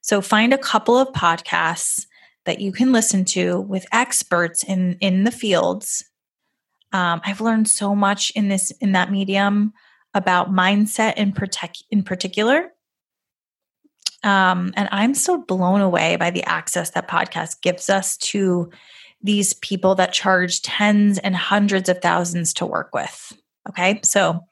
So 0.00 0.20
find 0.20 0.54
a 0.54 0.58
couple 0.58 0.96
of 0.96 1.08
podcasts 1.08 2.06
that 2.44 2.60
you 2.60 2.70
can 2.70 2.92
listen 2.92 3.24
to 3.24 3.60
with 3.62 3.84
experts 3.92 4.62
in 4.62 4.96
in 5.00 5.24
the 5.24 5.32
fields. 5.32 6.04
Um, 6.92 7.20
I've 7.24 7.40
learned 7.40 7.68
so 7.68 7.96
much 7.96 8.30
in 8.36 8.48
this 8.48 8.70
in 8.80 8.92
that 8.92 9.10
medium 9.10 9.72
about 10.14 10.52
mindset 10.52 11.16
in 11.16 11.32
protect 11.32 11.82
in 11.90 12.04
particular. 12.04 12.70
Um, 14.24 14.72
and 14.76 14.88
I'm 14.92 15.14
so 15.14 15.38
blown 15.38 15.80
away 15.80 16.16
by 16.16 16.30
the 16.30 16.44
access 16.44 16.90
that 16.90 17.08
podcast 17.08 17.60
gives 17.60 17.90
us 17.90 18.16
to 18.18 18.70
these 19.22 19.54
people 19.54 19.94
that 19.96 20.12
charge 20.12 20.62
tens 20.62 21.18
and 21.18 21.34
hundreds 21.34 21.88
of 21.88 22.00
thousands 22.00 22.54
to 22.54 22.66
work 22.66 22.90
with. 22.94 23.32
Okay. 23.68 24.00
So 24.02 24.44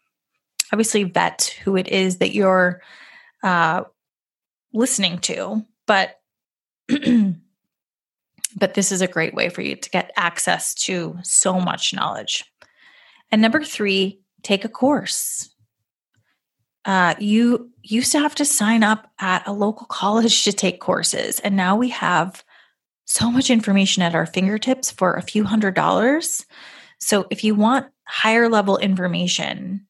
obviously 0.73 1.05
vet 1.05 1.57
who 1.65 1.77
it 1.77 1.89
is 1.89 2.19
that 2.19 2.35
you're 2.35 2.81
uh, 3.43 3.85
listening 4.73 5.19
to, 5.19 5.65
but 5.87 6.21
but 8.57 8.75
this 8.75 8.93
is 8.93 9.01
a 9.01 9.09
great 9.09 9.35
way 9.35 9.49
for 9.49 9.63
you 9.63 9.77
to 9.77 9.91
get 9.91 10.13
access 10.17 10.75
to 10.75 11.17
so 11.23 11.61
much 11.61 11.95
knowledge. 11.95 12.45
And 13.31 13.41
number 13.41 13.63
three, 13.63 14.21
take 14.43 14.65
a 14.65 14.69
course. 14.69 15.50
Uh, 16.85 17.15
you 17.19 17.71
used 17.83 18.13
to 18.13 18.19
have 18.19 18.35
to 18.37 18.45
sign 18.45 18.83
up 18.83 19.11
at 19.19 19.47
a 19.47 19.53
local 19.53 19.87
college 19.87 20.45
to 20.45 20.53
take 20.53 20.81
courses, 20.81 21.41
and 21.41 21.57
now 21.57 21.77
we 21.77 21.89
have 21.91 22.45
so 23.05 23.31
much 23.31 23.51
information 23.51 24.03
at 24.03 24.15
our 24.15 24.27
fingertips 24.27 24.91
for 24.91 25.15
a 25.15 25.23
few 25.23 25.45
hundred 25.45 25.75
dollars. 25.75 26.47
So 27.01 27.27
if 27.31 27.43
you 27.43 27.55
want 27.55 27.87
higher 28.07 28.49
level 28.49 28.79
information, 28.79 29.87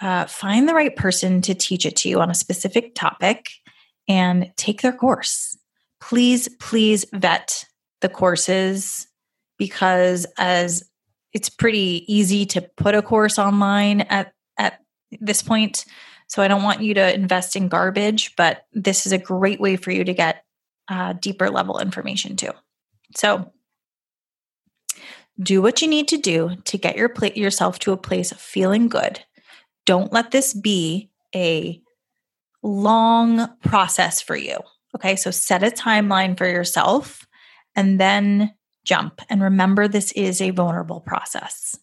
uh, 0.00 0.26
find 0.26 0.68
the 0.68 0.74
right 0.74 0.94
person 0.94 1.40
to 1.42 1.54
teach 1.54 1.86
it 1.86 1.96
to 1.96 2.08
you 2.08 2.20
on 2.20 2.30
a 2.30 2.34
specific 2.34 2.94
topic 2.94 3.50
and 4.08 4.50
take 4.56 4.82
their 4.82 4.92
course. 4.92 5.56
Please, 6.00 6.48
please 6.58 7.06
vet 7.12 7.64
the 8.00 8.08
courses 8.08 9.06
because 9.58 10.26
as 10.38 10.82
it's 11.32 11.48
pretty 11.48 12.04
easy 12.12 12.44
to 12.46 12.62
put 12.76 12.96
a 12.96 13.02
course 13.02 13.38
online 13.38 14.00
at 14.02 14.32
this 15.20 15.42
point. 15.42 15.84
So 16.28 16.42
I 16.42 16.48
don't 16.48 16.62
want 16.62 16.82
you 16.82 16.94
to 16.94 17.14
invest 17.14 17.56
in 17.56 17.68
garbage, 17.68 18.34
but 18.36 18.66
this 18.72 19.06
is 19.06 19.12
a 19.12 19.18
great 19.18 19.60
way 19.60 19.76
for 19.76 19.90
you 19.90 20.04
to 20.04 20.14
get 20.14 20.44
uh, 20.88 21.12
deeper 21.14 21.50
level 21.50 21.78
information 21.78 22.36
too. 22.36 22.52
So, 23.16 23.52
do 25.40 25.62
what 25.62 25.80
you 25.80 25.88
need 25.88 26.08
to 26.08 26.18
do 26.18 26.56
to 26.64 26.78
get 26.78 26.96
your 26.96 27.08
pla- 27.08 27.30
yourself 27.34 27.78
to 27.80 27.92
a 27.92 27.96
place 27.96 28.32
of 28.32 28.38
feeling 28.38 28.88
good. 28.88 29.20
don't 29.84 30.12
let 30.12 30.30
this 30.30 30.54
be 30.54 31.10
a 31.34 31.80
long 32.62 33.48
process 33.62 34.20
for 34.20 34.36
you. 34.36 34.58
Okay, 34.94 35.16
so 35.16 35.30
set 35.30 35.62
a 35.62 35.70
timeline 35.70 36.36
for 36.36 36.46
yourself 36.46 37.26
and 37.74 38.00
then 38.00 38.54
jump. 38.84 39.20
And 39.28 39.42
remember, 39.42 39.88
this 39.88 40.12
is 40.12 40.40
a 40.40 40.50
vulnerable 40.50 41.00
process. 41.00 41.76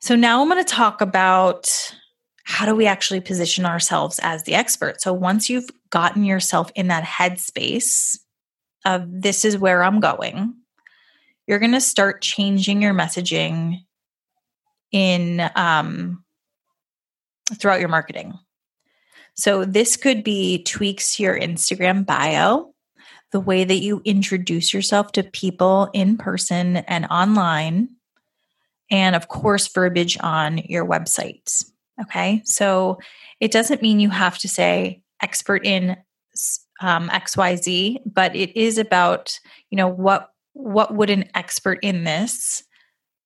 So 0.00 0.16
now 0.16 0.40
I'm 0.40 0.48
going 0.48 0.64
to 0.64 0.70
talk 0.70 1.00
about 1.00 1.94
how 2.44 2.66
do 2.66 2.74
we 2.74 2.86
actually 2.86 3.20
position 3.20 3.66
ourselves 3.66 4.18
as 4.22 4.44
the 4.44 4.54
expert. 4.54 5.00
So 5.00 5.12
once 5.12 5.50
you've 5.50 5.68
gotten 5.90 6.24
yourself 6.24 6.70
in 6.74 6.88
that 6.88 7.04
headspace 7.04 8.18
of 8.84 9.04
this 9.06 9.44
is 9.44 9.58
where 9.58 9.84
I'm 9.84 10.00
going, 10.00 10.54
you're 11.46 11.58
going 11.58 11.72
to 11.72 11.80
start 11.80 12.22
changing 12.22 12.80
your 12.80 12.94
messaging 12.94 13.84
in 14.90 15.48
um, 15.54 16.24
throughout 17.54 17.80
your 17.80 17.88
marketing. 17.88 18.38
So 19.34 19.64
this 19.64 19.96
could 19.96 20.24
be 20.24 20.62
tweaks 20.64 21.16
to 21.16 21.22
your 21.22 21.38
Instagram 21.38 22.06
bio, 22.06 22.74
the 23.32 23.40
way 23.40 23.64
that 23.64 23.78
you 23.78 24.00
introduce 24.04 24.74
yourself 24.74 25.12
to 25.12 25.22
people 25.22 25.88
in 25.92 26.16
person 26.16 26.78
and 26.78 27.06
online, 27.06 27.90
and 28.90 29.14
of 29.16 29.28
course, 29.28 29.68
verbiage 29.68 30.18
on 30.20 30.58
your 30.58 30.86
website. 30.86 31.64
Okay. 32.02 32.42
So 32.44 32.98
it 33.40 33.52
doesn't 33.52 33.82
mean 33.82 34.00
you 34.00 34.10
have 34.10 34.38
to 34.38 34.48
say 34.48 35.02
expert 35.22 35.64
in 35.64 35.96
um, 36.80 37.08
XYZ, 37.10 37.98
but 38.06 38.34
it 38.34 38.58
is 38.58 38.78
about, 38.78 39.38
you 39.70 39.76
know, 39.76 39.88
what 39.88 40.30
what 40.52 40.94
would 40.94 41.10
an 41.10 41.28
expert 41.34 41.78
in 41.82 42.04
this 42.04 42.64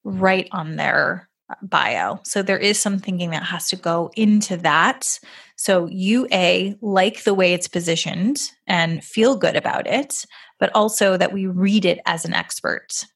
write 0.04 0.48
on 0.52 0.76
their 0.76 1.28
bio. 1.62 2.20
So 2.24 2.42
there 2.42 2.58
is 2.58 2.78
some 2.78 2.98
thinking 2.98 3.30
that 3.30 3.44
has 3.44 3.68
to 3.68 3.76
go 3.76 4.10
into 4.16 4.56
that. 4.58 5.18
So 5.56 5.86
you 5.86 6.26
a 6.32 6.76
like 6.80 7.24
the 7.24 7.34
way 7.34 7.52
it's 7.52 7.68
positioned 7.68 8.50
and 8.66 9.04
feel 9.04 9.36
good 9.36 9.56
about 9.56 9.86
it, 9.86 10.24
but 10.58 10.70
also 10.74 11.16
that 11.16 11.32
we 11.32 11.46
read 11.46 11.84
it 11.84 12.00
as 12.06 12.24
an 12.24 12.34
expert. 12.34 13.06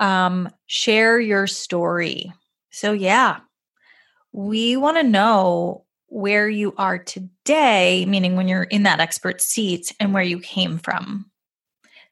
Um, 0.00 0.48
share 0.66 1.20
your 1.20 1.46
story. 1.46 2.32
So 2.70 2.92
yeah, 2.92 3.40
we 4.32 4.76
want 4.76 4.96
to 4.96 5.02
know 5.02 5.84
where 6.06 6.48
you 6.48 6.74
are 6.76 6.98
today, 6.98 8.04
meaning 8.06 8.36
when 8.36 8.48
you're 8.48 8.64
in 8.64 8.82
that 8.82 9.00
expert 9.00 9.40
seat 9.40 9.92
and 10.00 10.12
where 10.12 10.22
you 10.22 10.40
came 10.40 10.78
from. 10.78 11.30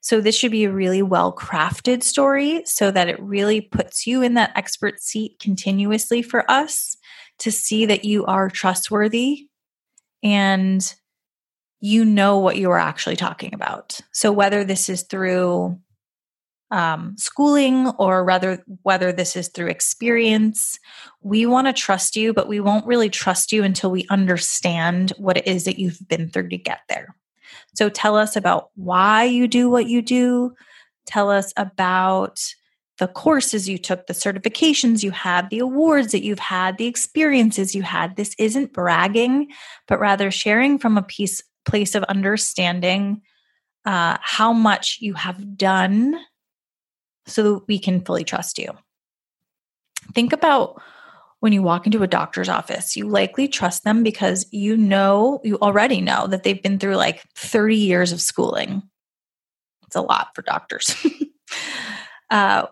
So, 0.00 0.20
this 0.20 0.36
should 0.36 0.52
be 0.52 0.64
a 0.64 0.72
really 0.72 1.02
well 1.02 1.34
crafted 1.34 2.02
story 2.02 2.62
so 2.64 2.90
that 2.92 3.08
it 3.08 3.20
really 3.20 3.60
puts 3.60 4.06
you 4.06 4.22
in 4.22 4.34
that 4.34 4.52
expert 4.54 5.02
seat 5.02 5.38
continuously 5.40 6.22
for 6.22 6.48
us 6.50 6.96
to 7.40 7.50
see 7.50 7.86
that 7.86 8.04
you 8.04 8.24
are 8.26 8.48
trustworthy 8.48 9.48
and 10.22 10.94
you 11.80 12.04
know 12.04 12.38
what 12.38 12.56
you 12.56 12.70
are 12.70 12.78
actually 12.78 13.16
talking 13.16 13.54
about. 13.54 14.00
So, 14.12 14.30
whether 14.30 14.62
this 14.62 14.88
is 14.88 15.02
through 15.02 15.78
um, 16.70 17.14
schooling 17.16 17.88
or 17.98 18.24
rather 18.24 18.62
whether 18.82 19.12
this 19.12 19.36
is 19.36 19.48
through 19.48 19.68
experience, 19.68 20.78
we 21.22 21.46
want 21.46 21.66
to 21.66 21.72
trust 21.72 22.16
you, 22.16 22.32
but 22.32 22.48
we 22.48 22.60
won't 22.60 22.86
really 22.86 23.08
trust 23.08 23.52
you 23.52 23.64
until 23.64 23.90
we 23.90 24.06
understand 24.10 25.12
what 25.18 25.36
it 25.36 25.46
is 25.46 25.64
that 25.64 25.78
you've 25.78 26.00
been 26.08 26.28
through 26.28 26.48
to 26.50 26.58
get 26.58 26.80
there. 26.88 27.14
So 27.74 27.88
tell 27.88 28.16
us 28.16 28.36
about 28.36 28.70
why 28.74 29.24
you 29.24 29.48
do 29.48 29.70
what 29.70 29.86
you 29.86 30.02
do. 30.02 30.54
Tell 31.06 31.30
us 31.30 31.52
about 31.56 32.42
the 32.98 33.08
courses 33.08 33.68
you 33.68 33.78
took, 33.78 34.06
the 34.06 34.12
certifications 34.12 35.02
you 35.02 35.12
had, 35.12 35.48
the 35.50 35.60
awards 35.60 36.12
that 36.12 36.24
you've 36.24 36.38
had, 36.38 36.76
the 36.76 36.86
experiences 36.86 37.74
you 37.74 37.82
had. 37.82 38.16
This 38.16 38.34
isn't 38.38 38.72
bragging, 38.72 39.48
but 39.86 40.00
rather 40.00 40.30
sharing 40.30 40.78
from 40.78 40.98
a 40.98 41.02
piece, 41.02 41.42
place 41.64 41.94
of 41.94 42.02
understanding 42.04 43.22
uh, 43.84 44.18
how 44.20 44.52
much 44.52 44.98
you 45.00 45.14
have 45.14 45.56
done 45.56 46.18
so 47.28 47.42
that 47.42 47.68
we 47.68 47.78
can 47.78 48.00
fully 48.04 48.24
trust 48.24 48.58
you. 48.58 48.70
Think 50.14 50.32
about 50.32 50.80
when 51.40 51.52
you 51.52 51.62
walk 51.62 51.86
into 51.86 52.02
a 52.02 52.08
doctor's 52.08 52.48
office, 52.48 52.96
you 52.96 53.06
likely 53.06 53.46
trust 53.46 53.84
them 53.84 54.02
because 54.02 54.46
you 54.50 54.76
know, 54.76 55.40
you 55.44 55.58
already 55.58 56.00
know 56.00 56.26
that 56.26 56.42
they've 56.42 56.62
been 56.62 56.78
through 56.78 56.96
like 56.96 57.22
30 57.34 57.76
years 57.76 58.10
of 58.12 58.20
schooling. 58.20 58.82
It's 59.86 59.96
a 59.96 60.02
lot 60.02 60.34
for 60.34 60.42
doctors. 60.42 60.94
uh, 62.30 62.66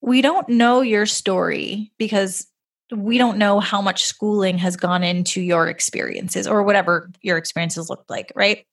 we 0.00 0.22
don't 0.22 0.48
know 0.48 0.80
your 0.80 1.06
story 1.06 1.92
because 1.98 2.46
we 2.94 3.18
don't 3.18 3.38
know 3.38 3.60
how 3.60 3.82
much 3.82 4.04
schooling 4.04 4.58
has 4.58 4.76
gone 4.76 5.02
into 5.02 5.40
your 5.40 5.68
experiences 5.68 6.46
or 6.46 6.62
whatever 6.62 7.10
your 7.20 7.36
experiences 7.36 7.90
looked 7.90 8.08
like, 8.08 8.32
right? 8.34 8.64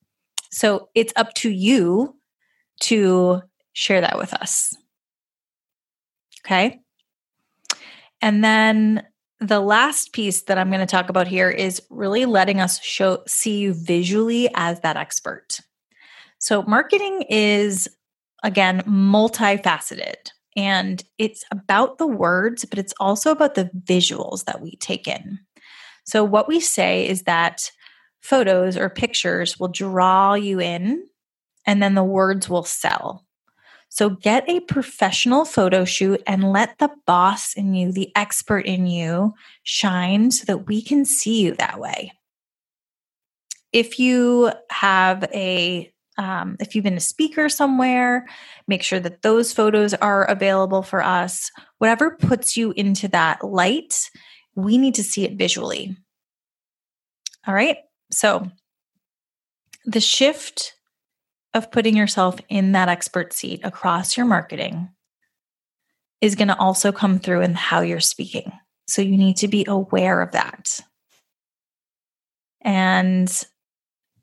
So 0.51 0.89
it's 0.93 1.13
up 1.15 1.33
to 1.35 1.49
you 1.49 2.15
to 2.81 3.41
share 3.73 4.01
that 4.01 4.17
with 4.17 4.33
us. 4.33 4.75
Okay. 6.45 6.81
And 8.21 8.43
then 8.43 9.03
the 9.39 9.59
last 9.59 10.13
piece 10.13 10.43
that 10.43 10.57
I'm 10.57 10.69
going 10.69 10.79
to 10.79 10.85
talk 10.85 11.09
about 11.09 11.27
here 11.27 11.49
is 11.49 11.81
really 11.89 12.25
letting 12.25 12.61
us 12.61 12.81
show 12.81 13.23
see 13.27 13.59
you 13.59 13.73
visually 13.73 14.49
as 14.55 14.79
that 14.81 14.95
expert. 14.95 15.59
So 16.39 16.63
marketing 16.63 17.25
is 17.29 17.89
again 18.43 18.81
multifaceted 18.81 20.31
and 20.55 21.03
it's 21.17 21.43
about 21.51 21.97
the 21.97 22.07
words 22.07 22.65
but 22.65 22.77
it's 22.77 22.93
also 22.99 23.31
about 23.31 23.55
the 23.55 23.69
visuals 23.85 24.45
that 24.45 24.61
we 24.61 24.77
take 24.77 25.07
in. 25.07 25.39
So 26.05 26.23
what 26.23 26.47
we 26.47 26.59
say 26.59 27.07
is 27.07 27.23
that 27.23 27.69
photos 28.21 28.77
or 28.77 28.89
pictures 28.89 29.59
will 29.59 29.69
draw 29.69 30.33
you 30.33 30.59
in 30.61 31.03
and 31.65 31.83
then 31.83 31.95
the 31.95 32.03
words 32.03 32.49
will 32.49 32.63
sell. 32.63 33.25
So 33.93 34.09
get 34.09 34.49
a 34.49 34.59
professional 34.61 35.45
photo 35.45 35.85
shoot 35.85 36.23
and 36.25 36.51
let 36.51 36.79
the 36.79 36.89
boss 37.05 37.53
in 37.53 37.75
you, 37.75 37.91
the 37.91 38.11
expert 38.15 38.65
in 38.65 38.87
you, 38.87 39.35
shine 39.61 40.31
so 40.31 40.45
that 40.45 40.65
we 40.65 40.81
can 40.81 41.05
see 41.05 41.41
you 41.41 41.53
that 41.57 41.79
way. 41.79 42.11
If 43.71 43.99
you 43.99 44.51
have 44.71 45.25
a 45.31 45.93
um, 46.17 46.57
if 46.59 46.73
you've 46.73 46.83
been 46.83 46.97
a 46.97 46.99
speaker 46.99 47.49
somewhere, 47.49 48.27
make 48.67 48.81
sure 48.81 48.99
that 48.99 49.21
those 49.21 49.53
photos 49.53 49.93
are 49.93 50.25
available 50.25 50.81
for 50.81 51.03
us. 51.03 51.51
Whatever 51.77 52.17
puts 52.17 52.57
you 52.57 52.71
into 52.75 53.07
that 53.09 53.43
light, 53.43 54.09
we 54.55 54.79
need 54.79 54.95
to 54.95 55.03
see 55.03 55.23
it 55.23 55.37
visually. 55.37 55.95
All 57.45 57.53
right. 57.53 57.77
So 58.11 58.49
the 59.85 60.01
shift 60.01 60.73
of 61.53 61.71
putting 61.71 61.95
yourself 61.95 62.39
in 62.49 62.71
that 62.71 62.89
expert 62.89 63.33
seat 63.33 63.61
across 63.63 64.17
your 64.17 64.25
marketing 64.25 64.89
is 66.21 66.35
going 66.35 66.47
to 66.47 66.57
also 66.57 66.91
come 66.91 67.19
through 67.19 67.41
in 67.41 67.53
how 67.53 67.81
you're 67.81 67.99
speaking. 67.99 68.51
So 68.87 69.01
you 69.01 69.17
need 69.17 69.37
to 69.37 69.47
be 69.47 69.65
aware 69.67 70.21
of 70.21 70.31
that. 70.31 70.79
And 72.61 73.31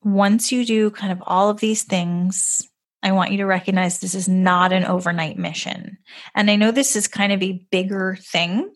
once 0.03 0.51
you 0.51 0.65
do 0.65 0.91
kind 0.91 1.13
of 1.13 1.23
all 1.27 1.51
of 1.51 1.61
these 1.61 1.85
things, 1.85 2.63
I 3.03 3.13
want 3.13 3.33
you 3.33 3.39
to 3.39 3.47
recognize 3.47 3.99
this 3.99 4.15
is 4.15 4.29
not 4.29 4.73
an 4.73 4.85
overnight 4.85 5.39
mission. 5.39 5.99
And 6.35 6.51
I 6.51 6.57
know 6.57 6.71
this 6.71 6.97
is 6.97 7.09
kind 7.09 7.33
of 7.33 7.43
a 7.43 7.67
bigger 7.71 8.19
thing, 8.21 8.75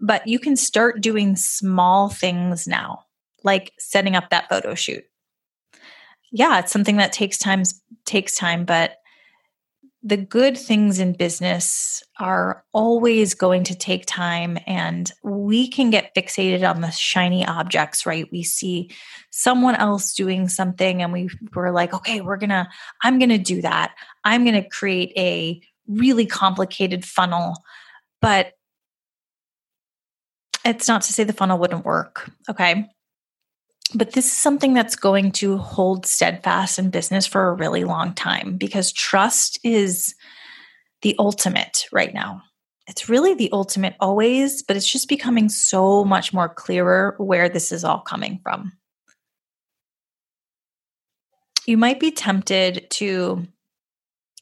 but 0.00 0.26
you 0.26 0.38
can 0.38 0.56
start 0.56 1.00
doing 1.00 1.36
small 1.36 2.08
things 2.08 2.66
now, 2.66 3.04
like 3.42 3.72
setting 3.78 4.16
up 4.16 4.30
that 4.30 4.48
photo 4.48 4.74
shoot 4.74 5.04
yeah, 6.34 6.58
it's 6.58 6.72
something 6.72 6.96
that 6.96 7.12
takes 7.12 7.38
time 7.38 7.62
takes 8.04 8.34
time, 8.34 8.64
but 8.64 8.96
the 10.02 10.16
good 10.16 10.58
things 10.58 10.98
in 10.98 11.12
business 11.12 12.02
are 12.18 12.64
always 12.72 13.34
going 13.34 13.62
to 13.64 13.74
take 13.74 14.04
time 14.04 14.58
and 14.66 15.12
we 15.22 15.68
can 15.68 15.90
get 15.90 16.12
fixated 16.14 16.68
on 16.68 16.80
the 16.80 16.90
shiny 16.90 17.46
objects 17.46 18.04
right? 18.04 18.26
We 18.32 18.42
see 18.42 18.90
someone 19.30 19.76
else 19.76 20.12
doing 20.12 20.48
something 20.48 21.00
and 21.02 21.12
we 21.12 21.30
were 21.54 21.70
like 21.70 21.94
okay 21.94 22.20
we're 22.20 22.36
gonna 22.36 22.68
i'm 23.02 23.18
gonna 23.20 23.38
do 23.38 23.62
that. 23.62 23.94
I'm 24.24 24.44
gonna 24.44 24.68
create 24.68 25.12
a 25.16 25.60
really 25.86 26.26
complicated 26.26 27.04
funnel. 27.04 27.54
But 28.20 28.54
it's 30.64 30.88
not 30.88 31.02
to 31.02 31.12
say 31.12 31.22
the 31.24 31.32
funnel 31.32 31.58
wouldn't 31.58 31.84
work 31.84 32.28
okay 32.50 32.88
but 33.92 34.12
this 34.12 34.26
is 34.26 34.32
something 34.32 34.72
that's 34.72 34.96
going 34.96 35.32
to 35.32 35.58
hold 35.58 36.06
steadfast 36.06 36.78
in 36.78 36.90
business 36.90 37.26
for 37.26 37.48
a 37.48 37.54
really 37.54 37.84
long 37.84 38.14
time 38.14 38.56
because 38.56 38.92
trust 38.92 39.58
is 39.62 40.14
the 41.02 41.14
ultimate 41.18 41.86
right 41.92 42.14
now. 42.14 42.42
It's 42.86 43.08
really 43.08 43.34
the 43.34 43.50
ultimate 43.52 43.94
always, 44.00 44.62
but 44.62 44.76
it's 44.76 44.90
just 44.90 45.08
becoming 45.08 45.48
so 45.48 46.04
much 46.04 46.32
more 46.32 46.48
clearer 46.48 47.14
where 47.18 47.48
this 47.48 47.72
is 47.72 47.84
all 47.84 48.00
coming 48.00 48.40
from. 48.42 48.72
You 51.66 51.78
might 51.78 51.98
be 51.98 52.10
tempted 52.10 52.86
to 52.90 53.46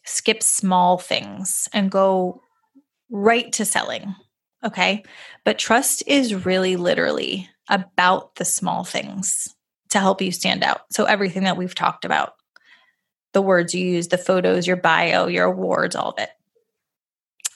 skip 0.05 0.43
small 0.43 0.99
things 0.99 1.69
and 1.73 1.91
go 1.91 2.43
right 3.11 3.53
to 3.53 3.65
selling. 3.65 4.15
Okay. 4.65 5.03
But 5.45 5.59
trust 5.59 6.03
is 6.07 6.47
really 6.47 6.77
literally 6.77 7.49
about 7.69 8.37
the 8.37 8.45
small 8.45 8.85
things 8.85 9.49
to 9.91 9.99
help 9.99 10.23
you 10.23 10.33
stand 10.33 10.63
out. 10.63 10.83
So, 10.91 11.05
everything 11.05 11.45
that 11.45 11.57
we've 11.57 11.75
talked 11.75 12.05
about 12.05 12.35
the 13.33 13.43
words 13.43 13.75
you 13.75 13.87
use, 13.87 14.09
the 14.09 14.19
photos, 14.19 14.67
your 14.67 14.77
bio, 14.77 15.27
your 15.27 15.47
awards, 15.47 15.97
all 15.97 16.11
of 16.11 16.19
it. 16.19 16.29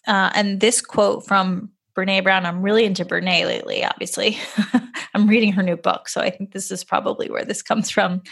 Uh, 0.07 0.31
and 0.35 0.59
this 0.59 0.81
quote 0.81 1.27
from 1.27 1.71
Brene 1.95 2.23
Brown, 2.23 2.47
I'm 2.47 2.63
really 2.63 2.87
into 2.87 3.05
Brene 3.05 3.45
lately, 3.45 3.85
obviously. 3.85 4.39
I'm 5.15 5.27
reading 5.29 5.53
her 5.53 5.63
new 5.63 5.77
book. 5.77 6.09
So, 6.09 6.21
I 6.21 6.31
think 6.31 6.53
this 6.53 6.71
is 6.71 6.83
probably 6.83 7.31
where 7.31 7.45
this 7.45 7.63
comes 7.63 7.91
from. 7.91 8.23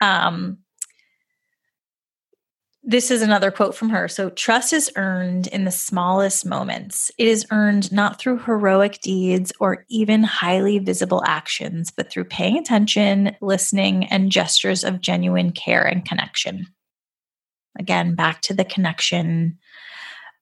Um, 0.00 0.58
this 2.88 3.10
is 3.10 3.20
another 3.20 3.50
quote 3.50 3.74
from 3.74 3.90
her. 3.90 4.06
So, 4.06 4.30
trust 4.30 4.72
is 4.72 4.92
earned 4.94 5.48
in 5.48 5.64
the 5.64 5.72
smallest 5.72 6.46
moments. 6.46 7.10
It 7.18 7.26
is 7.26 7.44
earned 7.50 7.90
not 7.90 8.20
through 8.20 8.38
heroic 8.38 9.00
deeds 9.00 9.52
or 9.58 9.84
even 9.88 10.22
highly 10.22 10.78
visible 10.78 11.24
actions, 11.26 11.90
but 11.90 12.08
through 12.08 12.26
paying 12.26 12.56
attention, 12.56 13.36
listening, 13.40 14.06
and 14.06 14.30
gestures 14.30 14.84
of 14.84 15.00
genuine 15.00 15.50
care 15.50 15.82
and 15.82 16.04
connection. 16.04 16.68
Again, 17.76 18.14
back 18.14 18.40
to 18.42 18.54
the 18.54 18.64
connection, 18.64 19.58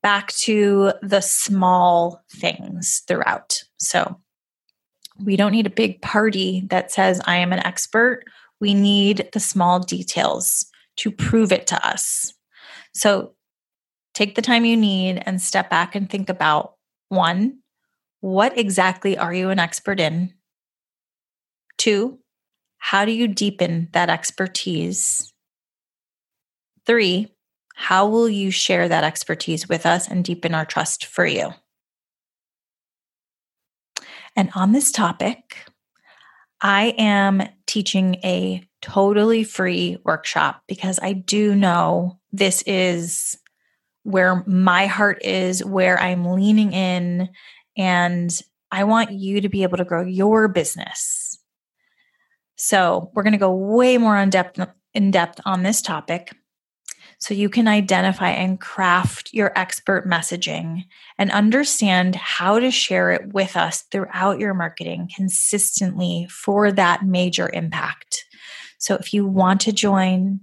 back 0.02 0.28
to 0.34 0.92
the 1.00 1.22
small 1.22 2.22
things 2.30 3.02
throughout. 3.08 3.62
So, 3.78 4.20
we 5.18 5.36
don't 5.36 5.52
need 5.52 5.66
a 5.66 5.70
big 5.70 6.02
party 6.02 6.64
that 6.68 6.92
says, 6.92 7.22
I 7.24 7.36
am 7.36 7.54
an 7.54 7.64
expert. 7.64 8.24
We 8.60 8.74
need 8.74 9.30
the 9.32 9.40
small 9.40 9.80
details 9.80 10.66
to 10.96 11.10
prove 11.10 11.52
it 11.52 11.66
to 11.68 11.86
us. 11.86 12.32
So 12.92 13.34
take 14.14 14.34
the 14.34 14.42
time 14.42 14.64
you 14.64 14.76
need 14.76 15.22
and 15.26 15.40
step 15.40 15.68
back 15.70 15.94
and 15.94 16.08
think 16.08 16.28
about 16.28 16.74
one, 17.08 17.58
what 18.20 18.56
exactly 18.58 19.18
are 19.18 19.34
you 19.34 19.50
an 19.50 19.58
expert 19.58 20.00
in? 20.00 20.32
Two, 21.76 22.18
how 22.78 23.04
do 23.04 23.12
you 23.12 23.28
deepen 23.28 23.88
that 23.92 24.08
expertise? 24.08 25.32
Three, 26.86 27.34
how 27.74 28.06
will 28.06 28.28
you 28.28 28.50
share 28.50 28.88
that 28.88 29.04
expertise 29.04 29.68
with 29.68 29.84
us 29.84 30.08
and 30.08 30.24
deepen 30.24 30.54
our 30.54 30.64
trust 30.64 31.06
for 31.06 31.26
you? 31.26 31.50
And 34.36 34.50
on 34.54 34.72
this 34.72 34.92
topic, 34.92 35.66
I 36.60 36.94
am 36.98 37.42
teaching 37.66 38.16
a 38.16 38.66
totally 38.80 39.44
free 39.44 39.98
workshop 40.04 40.62
because 40.68 40.98
I 41.02 41.12
do 41.12 41.54
know 41.54 42.18
this 42.32 42.62
is 42.62 43.38
where 44.02 44.44
my 44.46 44.86
heart 44.86 45.24
is, 45.24 45.64
where 45.64 45.98
I'm 45.98 46.26
leaning 46.26 46.72
in, 46.72 47.30
and 47.76 48.40
I 48.70 48.84
want 48.84 49.12
you 49.12 49.40
to 49.40 49.48
be 49.48 49.62
able 49.62 49.78
to 49.78 49.84
grow 49.84 50.04
your 50.04 50.48
business. 50.48 51.38
So, 52.56 53.10
we're 53.14 53.22
going 53.22 53.32
to 53.32 53.38
go 53.38 53.54
way 53.54 53.98
more 53.98 54.16
in 54.16 54.30
depth 54.30 54.60
in 54.92 55.10
depth 55.10 55.40
on 55.44 55.62
this 55.62 55.82
topic 55.82 56.34
so 57.24 57.32
you 57.32 57.48
can 57.48 57.66
identify 57.66 58.28
and 58.28 58.60
craft 58.60 59.32
your 59.32 59.50
expert 59.58 60.06
messaging 60.06 60.84
and 61.16 61.30
understand 61.30 62.14
how 62.16 62.58
to 62.58 62.70
share 62.70 63.12
it 63.12 63.32
with 63.32 63.56
us 63.56 63.80
throughout 63.90 64.38
your 64.38 64.52
marketing 64.52 65.08
consistently 65.16 66.28
for 66.30 66.70
that 66.70 67.06
major 67.06 67.48
impact. 67.54 68.26
So 68.76 68.96
if 68.96 69.14
you 69.14 69.26
want 69.26 69.62
to 69.62 69.72
join 69.72 70.40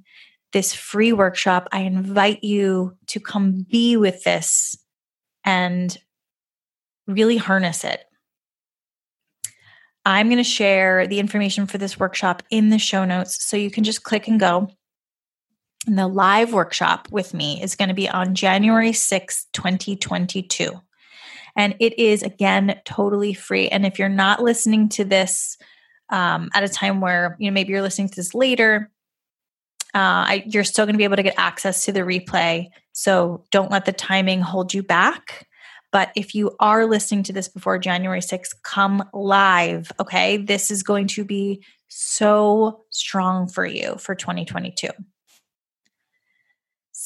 this 0.53 0.73
free 0.73 1.13
workshop, 1.13 1.67
I 1.71 1.81
invite 1.81 2.43
you 2.43 2.97
to 3.09 3.19
come 3.19 3.63
be 3.69 3.95
with 3.95 4.23
this 4.23 4.75
and 5.45 5.95
really 7.05 7.37
harness 7.37 7.83
it. 7.83 8.03
I'm 10.03 10.29
going 10.29 10.37
to 10.37 10.43
share 10.43 11.05
the 11.05 11.19
information 11.19 11.67
for 11.67 11.77
this 11.77 11.99
workshop 11.99 12.41
in 12.49 12.69
the 12.69 12.79
show 12.79 13.05
notes 13.05 13.45
so 13.45 13.55
you 13.55 13.69
can 13.69 13.83
just 13.83 14.01
click 14.01 14.27
and 14.27 14.39
go. 14.39 14.67
And 15.87 15.97
the 15.97 16.07
live 16.07 16.53
workshop 16.53 17.07
with 17.11 17.33
me 17.33 17.61
is 17.61 17.75
going 17.75 17.89
to 17.89 17.95
be 17.95 18.07
on 18.07 18.35
January 18.35 18.91
6th, 18.91 19.45
2022. 19.53 20.79
And 21.55 21.75
it 21.79 21.97
is, 21.97 22.23
again, 22.23 22.79
totally 22.85 23.33
free. 23.33 23.67
And 23.67 23.85
if 23.85 23.97
you're 23.97 24.09
not 24.09 24.41
listening 24.41 24.89
to 24.89 25.03
this 25.03 25.57
um, 26.09 26.49
at 26.53 26.63
a 26.63 26.69
time 26.69 27.01
where, 27.01 27.35
you 27.39 27.49
know, 27.49 27.53
maybe 27.53 27.71
you're 27.71 27.81
listening 27.81 28.09
to 28.09 28.15
this 28.15 28.35
later, 28.35 28.91
uh, 29.93 29.97
I, 29.97 30.43
you're 30.45 30.63
still 30.63 30.85
going 30.85 30.93
to 30.93 30.97
be 30.97 31.03
able 31.03 31.17
to 31.17 31.23
get 31.23 31.35
access 31.37 31.83
to 31.85 31.91
the 31.91 32.01
replay. 32.01 32.67
So 32.93 33.43
don't 33.51 33.71
let 33.71 33.85
the 33.85 33.91
timing 33.91 34.41
hold 34.41 34.73
you 34.73 34.83
back. 34.83 35.47
But 35.91 36.11
if 36.15 36.33
you 36.33 36.55
are 36.59 36.85
listening 36.85 37.23
to 37.23 37.33
this 37.33 37.49
before 37.49 37.77
January 37.77 38.21
6th, 38.21 38.53
come 38.63 39.03
live. 39.13 39.91
Okay. 39.99 40.37
This 40.37 40.71
is 40.71 40.83
going 40.83 41.07
to 41.07 41.25
be 41.25 41.63
so 41.89 42.85
strong 42.89 43.49
for 43.49 43.65
you 43.65 43.97
for 43.97 44.15
2022. 44.15 44.87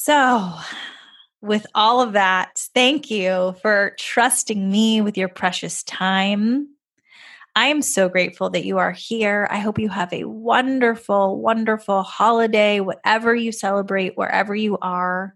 So, 0.05 0.53
with 1.41 1.65
all 1.73 1.99
of 1.99 2.13
that, 2.13 2.59
thank 2.75 3.09
you 3.09 3.55
for 3.63 3.95
trusting 3.97 4.69
me 4.69 5.01
with 5.01 5.17
your 5.17 5.29
precious 5.29 5.81
time. 5.81 6.67
I 7.55 7.69
am 7.69 7.81
so 7.81 8.07
grateful 8.07 8.51
that 8.51 8.65
you 8.65 8.77
are 8.77 8.91
here. 8.91 9.47
I 9.49 9.57
hope 9.57 9.79
you 9.79 9.89
have 9.89 10.13
a 10.13 10.25
wonderful, 10.25 11.41
wonderful 11.41 12.03
holiday, 12.03 12.81
whatever 12.81 13.33
you 13.33 13.51
celebrate, 13.51 14.15
wherever 14.15 14.53
you 14.53 14.77
are. 14.79 15.33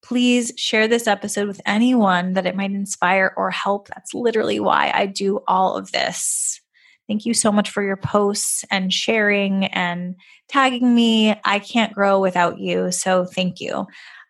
Please 0.00 0.54
share 0.56 0.88
this 0.88 1.06
episode 1.06 1.46
with 1.46 1.60
anyone 1.66 2.32
that 2.32 2.46
it 2.46 2.56
might 2.56 2.70
inspire 2.70 3.34
or 3.36 3.50
help. 3.50 3.88
That's 3.88 4.14
literally 4.14 4.60
why 4.60 4.92
I 4.94 5.04
do 5.04 5.40
all 5.46 5.76
of 5.76 5.92
this. 5.92 6.62
Thank 7.10 7.26
you 7.26 7.34
so 7.34 7.50
much 7.50 7.70
for 7.70 7.82
your 7.82 7.96
posts 7.96 8.64
and 8.70 8.92
sharing 8.92 9.64
and 9.64 10.14
tagging 10.46 10.94
me. 10.94 11.34
I 11.44 11.58
can't 11.58 11.92
grow 11.92 12.20
without 12.20 12.60
you. 12.60 12.92
So 12.92 13.24
thank 13.24 13.58
you. 13.58 13.88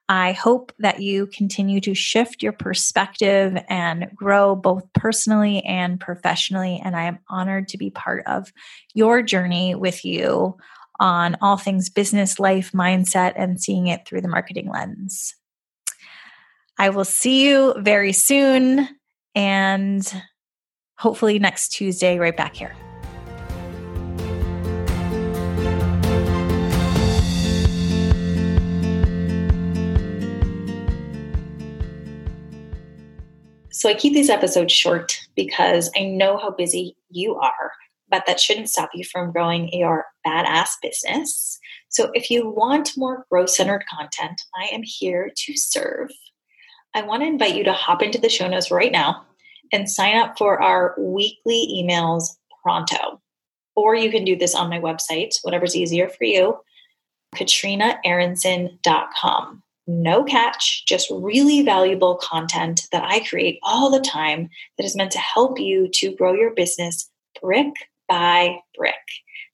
I 0.08 0.32
hope 0.32 0.72
that 0.78 1.02
you 1.02 1.26
continue 1.26 1.82
to 1.82 1.94
shift 1.94 2.42
your 2.42 2.52
perspective 2.52 3.62
and 3.68 4.10
grow 4.14 4.56
both 4.56 4.90
personally 4.94 5.62
and 5.64 6.00
professionally. 6.00 6.80
And 6.82 6.96
I 6.96 7.02
am 7.02 7.18
honored 7.28 7.68
to 7.68 7.76
be 7.76 7.90
part 7.90 8.26
of 8.26 8.50
your 8.94 9.20
journey 9.20 9.74
with 9.74 10.02
you 10.02 10.56
on 10.98 11.36
all 11.42 11.58
things 11.58 11.90
business, 11.90 12.40
life, 12.40 12.72
mindset, 12.72 13.34
and 13.36 13.60
seeing 13.60 13.88
it 13.88 14.06
through 14.06 14.22
the 14.22 14.28
marketing 14.28 14.70
lens. 14.70 15.34
I 16.78 16.88
will 16.88 17.04
see 17.04 17.46
you 17.46 17.74
very 17.76 18.14
soon. 18.14 18.88
And 19.34 20.22
hopefully 21.00 21.38
next 21.38 21.70
Tuesday, 21.70 22.18
right 22.18 22.36
back 22.36 22.54
here. 22.54 22.76
So 33.72 33.88
I 33.88 33.94
keep 33.94 34.12
these 34.12 34.28
episodes 34.28 34.74
short 34.74 35.18
because 35.34 35.90
I 35.96 36.04
know 36.04 36.36
how 36.36 36.50
busy 36.50 36.98
you 37.08 37.36
are, 37.36 37.72
but 38.10 38.24
that 38.26 38.38
shouldn't 38.38 38.68
stop 38.68 38.90
you 38.92 39.04
from 39.10 39.32
growing 39.32 39.72
your 39.72 40.04
badass 40.26 40.72
business. 40.82 41.58
So 41.88 42.10
if 42.12 42.30
you 42.30 42.46
want 42.46 42.92
more 42.98 43.24
growth 43.30 43.48
centered 43.48 43.84
content, 43.90 44.42
I 44.54 44.66
am 44.74 44.82
here 44.84 45.30
to 45.34 45.56
serve. 45.56 46.10
I 46.92 47.00
want 47.02 47.22
to 47.22 47.26
invite 47.26 47.54
you 47.54 47.64
to 47.64 47.72
hop 47.72 48.02
into 48.02 48.20
the 48.20 48.28
show 48.28 48.48
notes 48.48 48.70
right 48.70 48.92
now 48.92 49.24
and 49.72 49.90
sign 49.90 50.16
up 50.16 50.38
for 50.38 50.62
our 50.62 50.94
weekly 50.98 51.68
emails 51.72 52.36
pronto. 52.62 53.20
Or 53.76 53.94
you 53.94 54.10
can 54.10 54.24
do 54.24 54.34
this 54.36 54.54
on 54.54 54.68
my 54.68 54.80
website, 54.80 55.36
whatever's 55.42 55.76
easier 55.76 56.08
for 56.08 56.24
you, 56.24 56.58
katrinaaaronson.com. 57.34 59.62
No 59.86 60.24
catch, 60.24 60.84
just 60.86 61.10
really 61.10 61.62
valuable 61.62 62.16
content 62.16 62.82
that 62.92 63.04
I 63.04 63.20
create 63.20 63.58
all 63.62 63.88
the 63.90 64.00
time 64.00 64.50
that 64.76 64.84
is 64.84 64.94
meant 64.94 65.12
to 65.12 65.18
help 65.18 65.58
you 65.58 65.88
to 65.94 66.14
grow 66.14 66.34
your 66.34 66.52
business 66.54 67.08
brick 67.40 67.72
by 68.08 68.58
brick. 68.76 68.92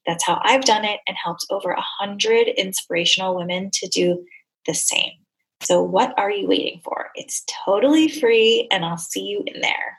That's 0.07 0.25
how 0.25 0.41
I've 0.43 0.65
done 0.65 0.85
it 0.85 0.99
and 1.07 1.17
helped 1.17 1.47
over 1.51 1.71
a 1.71 1.81
hundred 1.81 2.49
inspirational 2.49 3.37
women 3.37 3.71
to 3.75 3.87
do 3.89 4.25
the 4.67 4.75
same. 4.75 5.13
So, 5.63 5.83
what 5.83 6.13
are 6.19 6.31
you 6.31 6.47
waiting 6.47 6.83
for? 6.85 7.09
It's 7.15 7.43
totally 7.65 8.09
free, 8.09 8.69
and 8.71 8.85
I'll 8.85 8.99
see 8.99 9.23
you 9.23 9.43
in 9.47 9.63
there. 9.63 9.99